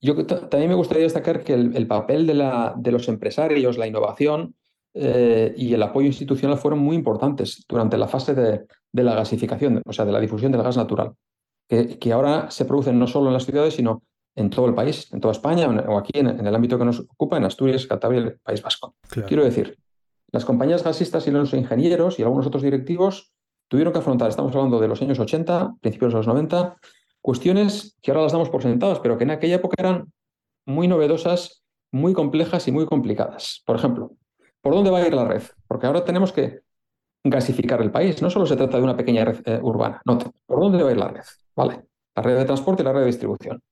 Yo 0.00 0.26
también 0.26 0.68
me 0.68 0.74
gustaría 0.74 1.04
destacar 1.04 1.42
que 1.42 1.54
el, 1.54 1.86
papel 1.86 2.26
de, 2.26 2.34
la, 2.34 2.74
de, 2.76 2.92
los 2.92 3.08
empresarios, 3.08 3.78
la 3.78 3.86
innovación 3.86 4.54
eh, 4.92 5.54
y 5.56 5.72
el 5.72 5.82
apoyo 5.82 6.06
institucional 6.06 6.58
fueron 6.58 6.80
muy 6.80 6.94
importantes 6.94 7.64
durante 7.66 7.96
la 7.96 8.06
fase 8.06 8.34
de, 8.34 8.66
la 8.92 9.14
gasificación, 9.14 9.80
o 9.86 9.92
sea, 9.92 10.04
de 10.04 10.12
la 10.12 10.20
difusión 10.20 10.52
del 10.52 10.62
gas 10.62 10.76
natural, 10.76 11.14
que, 11.66 11.98
que, 11.98 12.12
ahora 12.12 12.50
se 12.50 12.66
producen 12.66 12.98
no 12.98 13.06
solo 13.06 13.28
en 13.28 13.32
las 13.32 13.46
ciudades, 13.46 13.74
sino 13.74 14.02
en 14.38 14.50
todo 14.50 14.66
el 14.66 14.74
país, 14.74 15.12
en 15.12 15.20
toda 15.20 15.32
España 15.32 15.68
o 15.68 15.98
aquí 15.98 16.12
en, 16.14 16.46
el 16.46 16.54
ámbito 16.54 16.78
que 16.78 16.84
nos 16.84 17.00
ocupa, 17.00 17.36
en 17.36 17.44
Asturias, 17.44 17.86
Cantabria 17.86 18.20
y 18.20 18.24
el 18.24 18.38
País 18.38 18.62
Vasco. 18.62 18.94
Quiero 19.26 19.44
decir, 19.44 19.78
las 20.30 20.44
compañías 20.44 20.84
gasistas 20.84 21.26
y 21.26 21.32
los 21.32 21.52
ingenieros 21.54 22.18
y 22.18 22.22
algunos 22.22 22.46
otros 22.46 22.62
directivos 22.62 23.32
tuvieron 23.68 23.92
que 23.92 24.00
afrontar, 24.00 24.28
estamos 24.28 24.54
hablando 24.54 24.80
de 24.80 24.88
los 24.88 25.00
años 25.00 25.18
80, 25.18 25.76
principios 25.80 26.12
de 26.12 26.18
los 26.18 26.26
90, 26.26 26.76
cuestiones 27.20 27.96
que 28.02 28.10
ahora 28.10 28.24
las 28.24 28.32
damos 28.32 28.50
por 28.50 28.62
sentadas, 28.62 29.00
pero 29.00 29.16
que 29.16 29.24
en 29.24 29.30
aquella 29.30 29.56
época 29.56 29.76
eran 29.78 30.12
muy 30.66 30.88
novedosas, 30.88 31.62
muy 31.92 32.12
complejas 32.12 32.66
y 32.68 32.72
muy 32.72 32.86
complicadas. 32.86 33.62
Por 33.64 33.76
ejemplo, 33.76 34.12
¿por 34.60 34.74
dónde 34.74 34.90
va 34.90 34.98
a 34.98 35.06
ir 35.06 35.14
la 35.14 35.26
red? 35.26 35.42
Porque 35.66 35.86
ahora 35.86 36.04
tenemos 36.04 36.32
que 36.32 36.60
gasificar 37.24 37.80
el 37.82 37.90
país. 37.90 38.22
No 38.22 38.30
solo 38.30 38.46
se 38.46 38.56
trata 38.56 38.78
de 38.78 38.82
una 38.82 38.96
pequeña 38.96 39.24
red 39.24 39.40
eh, 39.44 39.60
urbana, 39.62 40.00
no, 40.04 40.18
¿por 40.46 40.60
dónde 40.60 40.82
va 40.82 40.88
a 40.88 40.92
ir 40.92 40.98
la 40.98 41.08
red? 41.08 41.24
Vale, 41.54 41.84
la 42.16 42.22
red 42.22 42.38
de 42.38 42.44
transporte 42.44 42.82
y 42.82 42.84
la 42.84 42.92
red 42.92 43.00
de 43.00 43.06
distribución. 43.06 43.62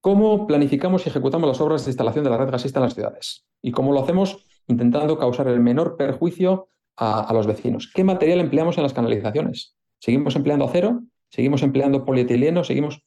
¿Cómo 0.00 0.48
planificamos 0.48 1.06
y 1.06 1.10
ejecutamos 1.10 1.48
las 1.48 1.60
obras 1.60 1.84
de 1.84 1.90
instalación 1.90 2.24
de 2.24 2.30
la 2.30 2.36
red 2.36 2.50
gasista 2.50 2.80
en 2.80 2.84
las 2.84 2.94
ciudades? 2.94 3.44
¿Y 3.62 3.70
cómo 3.70 3.92
lo 3.92 4.02
hacemos? 4.02 4.44
Intentando 4.66 5.16
causar 5.16 5.46
el 5.46 5.60
menor 5.60 5.96
perjuicio 5.96 6.70
a, 6.96 7.32
los 7.32 7.46
vecinos. 7.46 7.90
¿Qué 7.92 8.04
material 8.04 8.40
empleamos 8.40 8.76
en 8.76 8.82
las 8.82 8.92
canalizaciones? 8.92 9.76
¿Seguimos 9.98 10.36
empleando 10.36 10.64
acero? 10.64 11.02
¿Seguimos 11.30 11.62
empleando 11.62 12.04
polietileno? 12.04 12.64
¿Seguimos...? 12.64 13.02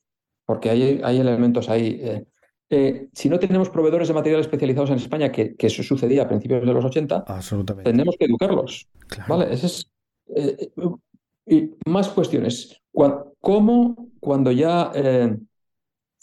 Porque 0.45 0.69
hay, 0.69 1.01
hay 1.03 1.19
elementos 1.19 1.69
ahí. 1.69 1.99
Eh, 2.01 2.25
eh, 2.69 3.07
si 3.13 3.29
no 3.29 3.39
tenemos 3.39 3.69
proveedores 3.69 4.07
de 4.07 4.13
material 4.13 4.41
especializados 4.41 4.89
en 4.91 4.97
España, 4.97 5.31
que, 5.31 5.55
eso 5.57 5.83
sucedía 5.83 6.23
a 6.23 6.27
principios 6.27 6.65
de 6.65 6.73
los 6.73 6.85
80, 6.85 7.25
tenemos 7.83 8.15
que 8.17 8.25
educarlos. 8.25 8.87
¿vale? 9.27 9.53
es, 9.53 9.89
eh, 10.35 10.69
y 11.45 11.71
más 11.87 12.09
cuestiones. 12.09 12.81
¿Cómo, 13.39 14.09
cuando 14.19 14.51
ya 14.51 14.91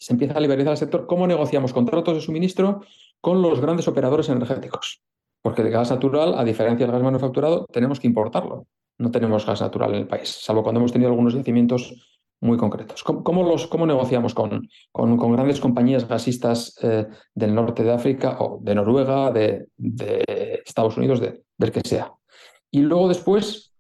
se 0.02 0.12
empieza 0.12 0.34
a 0.34 0.40
liberalizar 0.40 0.72
el 0.72 0.78
sector, 0.78 1.06
cómo 1.06 1.26
negociamos 1.26 1.72
contratos 1.72 2.14
de 2.14 2.20
suministro 2.20 2.82
con 3.20 3.40
los 3.40 3.60
grandes 3.60 3.86
operadores 3.86 4.28
energéticos? 4.28 5.02
Porque 5.42 5.62
el 5.62 5.70
gas 5.70 5.90
natural, 5.90 6.34
a 6.38 6.44
diferencia 6.44 6.86
del 6.86 6.94
gas 6.94 7.02
manufacturado, 7.02 7.66
tenemos 7.72 7.98
que 7.98 8.06
importarlo. 8.06 8.66
No 8.98 9.10
tenemos 9.10 9.44
gas 9.44 9.60
natural 9.60 9.90
en 9.94 10.00
el 10.02 10.06
país, 10.06 10.28
salvo 10.28 10.62
cuando 10.62 10.78
hemos 10.78 10.92
tenido 10.92 11.10
algunos 11.10 11.34
yacimientos 11.34 11.92
muy 12.40 12.56
concretos. 12.56 13.02
¿Cómo, 13.04 13.44
los, 13.44 13.68
cómo 13.68 13.86
negociamos 13.86 14.34
con, 14.34 14.68
con, 14.90 15.32
grandes 15.32 15.60
compañías 15.60 16.06
gasistas 16.06 16.76
eh, 16.82 17.06
del 17.34 17.54
norte 17.54 17.84
de 17.84 17.92
África 17.92 18.36
o 18.40 18.58
de 18.60 18.74
Noruega, 18.74 19.30
de, 19.30 19.68
Estados 20.64 20.96
Unidos, 20.96 21.20
del 21.20 21.72
que 21.72 21.80
sea? 21.84 22.12
Y 22.70 22.80
luego 22.80 23.08
después, 23.08 23.72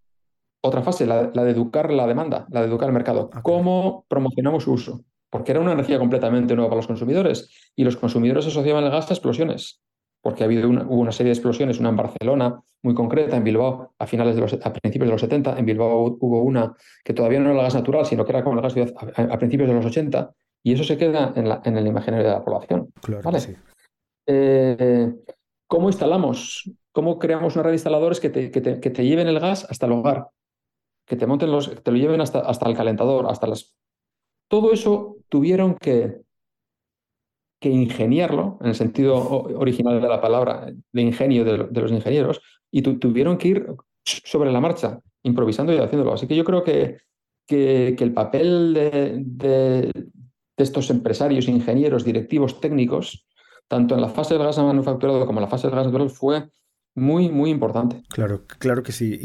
otra 0.60 0.82
fase, 0.82 1.06
la, 1.06 1.26
de 1.26 1.50
educar 1.50 1.92
la 1.92 2.06
demanda, 2.06 2.46
la 2.50 2.60
de 2.60 2.68
educar 2.68 2.88
el 2.88 2.94
mercado. 2.94 3.30
¿Cómo 3.42 4.06
promocionamos 4.08 4.64
su 4.64 4.72
uso? 4.72 5.04
Porque 5.28 5.50
era 5.50 5.60
una 5.60 5.72
energía 5.72 5.98
completamente 5.98 6.54
nueva 6.54 6.70
para 6.70 6.78
los 6.78 6.86
consumidores 6.86 7.72
y 7.74 7.82
los 7.82 7.96
consumidores 7.96 8.46
asociaban 8.46 8.84
el 8.84 8.90
gas 8.90 9.10
a 9.10 9.14
explosiones 9.14 9.82
porque 10.22 10.44
ha 10.44 10.46
habido 10.46 10.68
una, 10.68 10.84
hubo 10.84 11.00
una 11.00 11.12
serie 11.12 11.30
de 11.30 11.34
explosiones, 11.34 11.80
una 11.80 11.90
en 11.90 11.96
Barcelona 11.96 12.62
muy 12.82 12.94
concreta, 12.94 13.36
en 13.36 13.44
Bilbao 13.44 13.92
a 13.98 14.06
finales 14.06 14.36
de 14.36 14.40
los, 14.40 14.54
a 14.54 14.72
principios 14.72 15.08
de 15.08 15.12
los 15.12 15.20
70, 15.20 15.58
en 15.58 15.66
Bilbao 15.66 16.16
hubo 16.20 16.42
una 16.42 16.74
que 17.04 17.12
todavía 17.12 17.40
no 17.40 17.50
era 17.50 17.58
el 17.58 17.64
gas 17.64 17.74
natural, 17.74 18.06
sino 18.06 18.24
que 18.24 18.30
era 18.30 18.44
como 18.44 18.58
el 18.58 18.62
gas 18.62 18.74
a, 19.16 19.38
principios 19.38 19.68
de 19.68 19.74
los 19.74 19.84
80, 19.84 20.32
y 20.62 20.72
eso 20.72 20.84
se 20.84 20.96
queda 20.96 21.32
en, 21.34 21.48
la, 21.48 21.60
en 21.64 21.76
el 21.76 21.86
imaginario 21.86 22.26
de 22.26 22.32
la 22.32 22.44
población. 22.44 22.92
Claro, 23.02 23.22
¿vale? 23.24 23.38
Eh, 24.26 25.12
¿Cómo 25.66 25.88
instalamos? 25.88 26.70
¿Cómo 26.92 27.18
creamos 27.18 27.56
una 27.56 27.64
red 27.64 27.70
de 27.70 27.76
instaladores 27.76 28.20
que 28.20 28.30
te, 28.30 28.50
que 28.50 28.60
te, 28.60 29.04
lleven 29.04 29.26
el 29.26 29.40
gas 29.40 29.66
hasta 29.68 29.86
el 29.86 29.92
hogar? 29.92 30.28
Que 31.04 31.16
te 31.16 31.26
monten 31.26 31.50
los, 31.50 31.68
que 31.68 31.76
te 31.76 31.90
lo 31.90 31.96
lleven 31.96 32.20
hasta, 32.20 32.40
hasta 32.40 32.68
el 32.68 32.76
calentador, 32.76 33.26
hasta 33.28 33.48
las. 33.48 33.74
Todo 34.48 34.72
eso 34.72 35.16
tuvieron 35.28 35.74
que, 35.74 36.20
que 37.62 37.70
ingeniarlo, 37.70 38.58
en 38.60 38.66
el 38.70 38.74
sentido 38.74 39.14
original 39.56 40.02
de 40.02 40.08
la 40.08 40.20
palabra, 40.20 40.66
de 40.92 41.00
ingenio 41.00 41.44
de, 41.44 41.80
los 41.80 41.92
ingenieros, 41.92 42.42
y 42.72 42.82
tuvieron 42.82 43.38
que 43.38 43.48
ir 43.48 43.66
sobre 44.04 44.50
la 44.50 44.60
marcha, 44.60 44.98
improvisando 45.22 45.72
y 45.72 45.78
haciéndolo. 45.78 46.12
Así 46.12 46.26
que 46.26 46.34
yo 46.34 46.44
creo 46.44 46.64
que, 46.64 46.98
que, 47.46 47.94
el 47.96 48.12
papel 48.12 48.74
de, 48.74 49.92
estos 50.56 50.90
empresarios, 50.90 51.46
ingenieros, 51.46 52.04
directivos, 52.04 52.60
técnicos, 52.60 53.26
tanto 53.68 53.94
en 53.94 54.00
la 54.00 54.08
fase 54.08 54.34
del 54.34 54.42
gas 54.42 54.58
manufacturado 54.58 55.24
como 55.24 55.38
en 55.38 55.44
la 55.44 55.48
fase 55.48 55.68
del 55.68 55.76
gas 55.76 55.86
natural, 55.86 56.10
fue 56.10 56.48
muy, 56.96 57.30
muy 57.30 57.50
importante. 57.50 58.02
Claro, 58.08 58.44
claro 58.58 58.82
que 58.82 58.90
sí. 58.90 59.16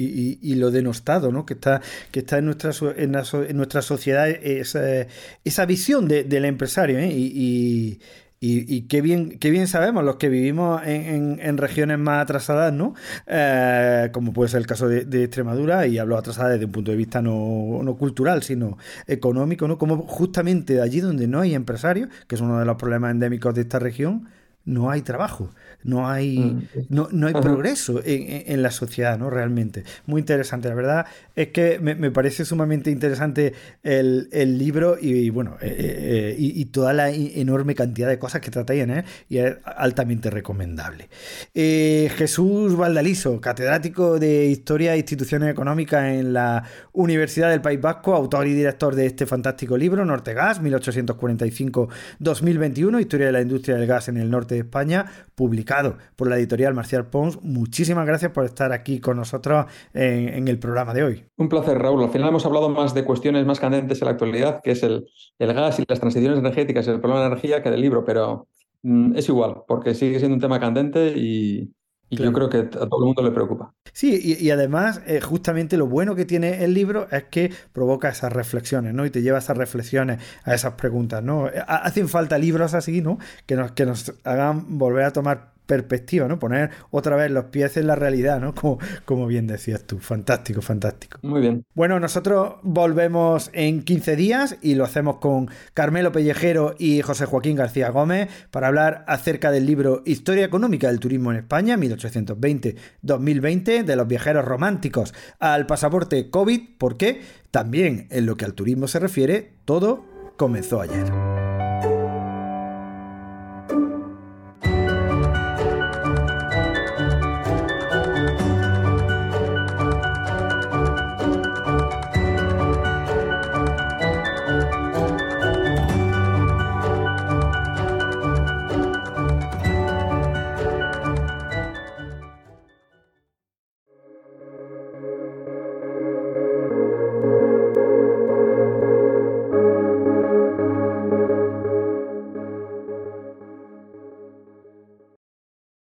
Y, 0.41 0.56
lo 0.56 0.69
denostado, 0.69 1.32
¿no? 1.32 1.43
Que 1.43 1.56
está, 1.56 1.82
que 2.12 2.19
está 2.19 2.38
en 2.38 2.45
nuestra, 2.45 2.71
en, 2.95 3.58
nuestra 3.58 3.82
sociedad 3.82 4.30
esa, 4.30 5.08
esa 5.43 5.65
visión 5.65 6.08
del 6.08 6.45
empresario, 6.45 7.00
¿eh? 7.00 7.12
y, 7.12 8.00
y, 8.39 8.84
qué, 8.84 9.02
bien, 9.02 9.39
qué 9.39 9.50
bien 9.50 9.67
sabemos 9.67 10.04
los 10.04 10.17
que 10.17 10.30
vivimos 10.30 10.82
en, 10.86 11.58
regiones 11.58 11.97
más 11.97 12.21
atrasadas, 12.21 12.71
¿no? 12.71 12.93
Eh, 13.26 14.10
como 14.13 14.32
puede 14.32 14.50
ser 14.50 14.60
el 14.60 14.67
caso 14.67 14.88
de, 14.88 15.23
Extremadura, 15.23 15.88
y 15.88 15.97
hablo 15.97 16.17
atrasada 16.17 16.50
desde 16.50 16.65
un 16.65 16.71
punto 16.71 16.91
de 16.91 16.97
vista 16.97 17.19
no, 17.21 17.82
no, 17.84 17.95
cultural, 17.95 18.43
sino 18.43 18.78
económico, 19.08 19.67
¿no? 19.67 19.80
Como 19.80 20.04
justamente 20.04 20.82
allí 20.82 21.00
donde 21.00 21.28
no 21.28 21.39
hay 21.39 21.56
empresarios, 21.56 22.10
que 22.28 22.36
es 22.36 22.41
uno 22.41 22.60
de 22.60 22.65
los 22.65 22.76
problemas 22.78 23.12
endémicos 23.12 23.56
de 23.56 23.62
esta 23.62 23.80
región, 23.80 24.30
no 24.65 24.91
hay 24.91 25.02
trabajo 25.02 25.50
no 25.84 26.10
hay, 26.10 26.40
mm, 26.40 26.68
no, 26.90 27.08
no 27.12 27.28
hay 27.28 27.34
progreso 27.34 28.02
en, 28.04 28.62
la 28.62 28.72
sociedad, 28.72 29.18
¿no? 29.18 29.30
Realmente. 29.30 29.84
Muy 30.06 30.20
interesante, 30.20 30.68
la 30.70 30.76
verdad 30.76 31.06
es 31.36 31.50
que 31.50 31.80
me, 31.80 32.12
parece 32.12 32.46
sumamente 32.46 32.90
interesante 32.90 33.54
el, 33.84 34.30
libro 34.58 34.98
y, 35.00 35.30
bueno, 35.30 35.58
eh, 35.62 35.76
eh, 35.78 36.36
y, 36.38 36.66
toda 36.66 36.94
la 36.94 37.12
enorme 37.12 37.76
cantidad 37.76 38.10
de 38.10 38.18
cosas 38.18 38.42
que 38.42 38.50
trata 38.52 38.74
ahí 38.74 38.82
en 38.82 39.06
y 39.30 39.38
es 39.38 39.56
altamente 39.63 40.30
recomendable. 40.30 41.10
Eh, 41.54 42.12
Jesús 42.16 42.76
Valdaliso, 42.76 43.40
catedrático 43.40 44.20
de 44.20 44.48
Historia 44.48 44.96
e 44.96 44.98
Instituciones 44.98 45.50
Económicas 45.52 46.06
en 46.06 46.34
la 46.34 46.63
Universidad 46.94 47.52
del 47.52 47.62
País 47.62 47.80
Vasco, 47.80 48.16
autor 48.16 48.48
y 48.48 48.54
director 48.54 48.96
de 48.96 49.06
este 49.06 49.26
fantástico 49.26 49.78
libro, 49.78 50.04
Nortegas, 50.06 50.62
1845-2021, 50.62 53.00
Historia 53.00 53.28
de 53.28 53.32
la 53.32 53.42
Industria 53.42 53.78
del 53.78 53.88
Gas 53.88 54.10
en 54.10 54.18
el 54.18 54.30
Norte 54.32 54.56
de 54.56 54.62
España, 54.62 55.06
publicado 55.36 55.66
por 56.15 56.30
la 56.30 56.38
editorial 56.38 56.73
Marcial 56.73 57.08
Pons. 57.08 57.39
Muchísimas 57.43 58.06
gracias 58.06 58.32
por 58.32 58.45
estar 58.45 58.71
aquí 58.71 58.99
con 58.99 59.17
nosotros 59.17 59.65
en, 59.93 60.47
el 60.47 60.60
programa 60.60 60.93
de 60.93 61.03
hoy. 61.03 61.25
Un 61.38 61.49
placer, 61.49 61.77
Raúl. 61.77 62.03
Al 62.03 62.10
final 62.10 62.30
hemos 62.30 62.45
hablado 62.45 62.69
más 62.69 62.93
de 62.93 63.03
cuestiones 63.03 63.45
más 63.45 63.60
candentes 63.60 64.01
en 64.01 64.06
la 64.06 64.12
actualidad, 64.12 64.62
que 64.63 64.71
es 64.71 64.84
el, 64.84 65.08
el 65.39 65.53
gas 65.53 65.80
y 65.80 65.84
las 65.88 65.99
transiciones 65.99 66.39
energéticas 66.39 66.88
y 66.88 66.91
el 66.91 66.99
problema 66.99 67.21
de 67.21 67.27
energía 67.27 67.62
que 67.62 67.69
del 67.69 67.82
libro, 67.82 68.06
pero 68.06 68.47
mm, 68.84 69.15
es 69.15 69.30
igual, 69.30 69.63
porque 69.67 69.93
sigue 69.93 70.19
siendo 70.19 70.36
un 70.36 70.41
tema 70.41 70.60
candente 70.60 71.13
y, 71.15 71.71
y 72.10 72.17
yo 72.17 72.32
creo 72.32 72.49
que 72.49 72.58
a 72.60 72.69
todo 72.69 72.99
el 72.99 73.06
mundo 73.06 73.21
le 73.21 73.32
preocupa. 73.32 73.73
Sí, 73.91 74.38
y, 74.39 74.49
además, 74.49 75.01
eh, 75.08 75.19
justamente 75.19 75.75
lo 75.75 75.88
bueno 75.88 76.15
que 76.15 76.25
tiene 76.25 76.63
el 76.63 76.73
libro 76.73 77.08
es 77.12 77.25
que 77.25 77.51
provoca 77.73 78.10
esas 78.10 78.32
reflexiones, 78.32 78.93
¿no? 78.93 79.06
Y 79.06 79.10
te 79.10 79.21
lleva 79.21 79.38
a 79.38 79.39
esas 79.39 79.58
reflexiones, 79.58 80.21
a 80.43 80.53
esas 80.53 80.73
preguntas, 80.75 81.21
¿no? 81.23 81.49
Hacen 81.67 82.08
falta 82.08 82.38
libros 82.38 82.73
así, 82.73 83.01
¿no? 83.01 83.17
Que 83.45 83.56
nos, 83.56 83.73
que 83.73 83.86
nos 83.86 84.13
hagan 84.23 84.77
volver 84.77 85.06
a 85.06 85.12
tomar 85.12 85.57
perspectiva, 85.67 86.27
¿no? 86.27 86.39
Poner 86.39 86.71
otra 86.89 87.15
vez 87.15 87.30
los 87.30 87.45
pies 87.45 87.77
en 87.77 87.88
la 87.88 87.95
realidad, 87.95 88.39
¿no? 88.39 88.56
Como, 88.56 88.80
como 89.06 89.27
bien 89.27 89.45
decías 89.45 89.84
tú. 89.84 89.99
Fantástico, 89.99 90.62
fantástico. 90.62 91.19
Muy 91.21 91.41
bien. 91.41 91.63
Bueno, 91.75 91.99
nosotros 91.99 92.56
volvemos 92.63 93.51
en 93.53 93.84
15 93.84 94.15
días 94.15 94.58
y 94.62 94.75
lo 94.75 94.86
hacemos 94.86 95.17
con 95.17 95.49
Carmelo 95.73 96.12
Pellejero 96.12 96.75
y 96.80 97.01
José 97.01 97.25
Joaquín 97.25 97.58
García 97.58 97.89
Gómez 97.89 98.30
para 98.49 98.67
hablar 98.67 99.03
acerca 99.08 99.51
del 99.51 99.65
libro 99.65 100.01
Historia 100.06 100.45
Económica 100.45 100.88
del 100.88 100.99
Turismo 100.99 101.32
en 101.32 101.38
España, 101.38 101.77
1820-2020, 101.77 103.84
de 103.84 103.95
los 103.95 104.08
viajeros 104.08 104.45
románticos 104.45 105.13
al 105.39 105.67
pasaporte 105.67 106.30
COVID, 106.30 106.62
porque 106.77 107.21
también 107.51 108.08
en 108.10 108.25
lo 108.25 108.38
que 108.38 108.45
al 108.45 108.53
turismo 108.53 108.88
se 108.88 108.99
refiere, 108.99 109.53
todo 109.65 110.06
comenzó 110.38 110.82
ayer. 110.82 111.37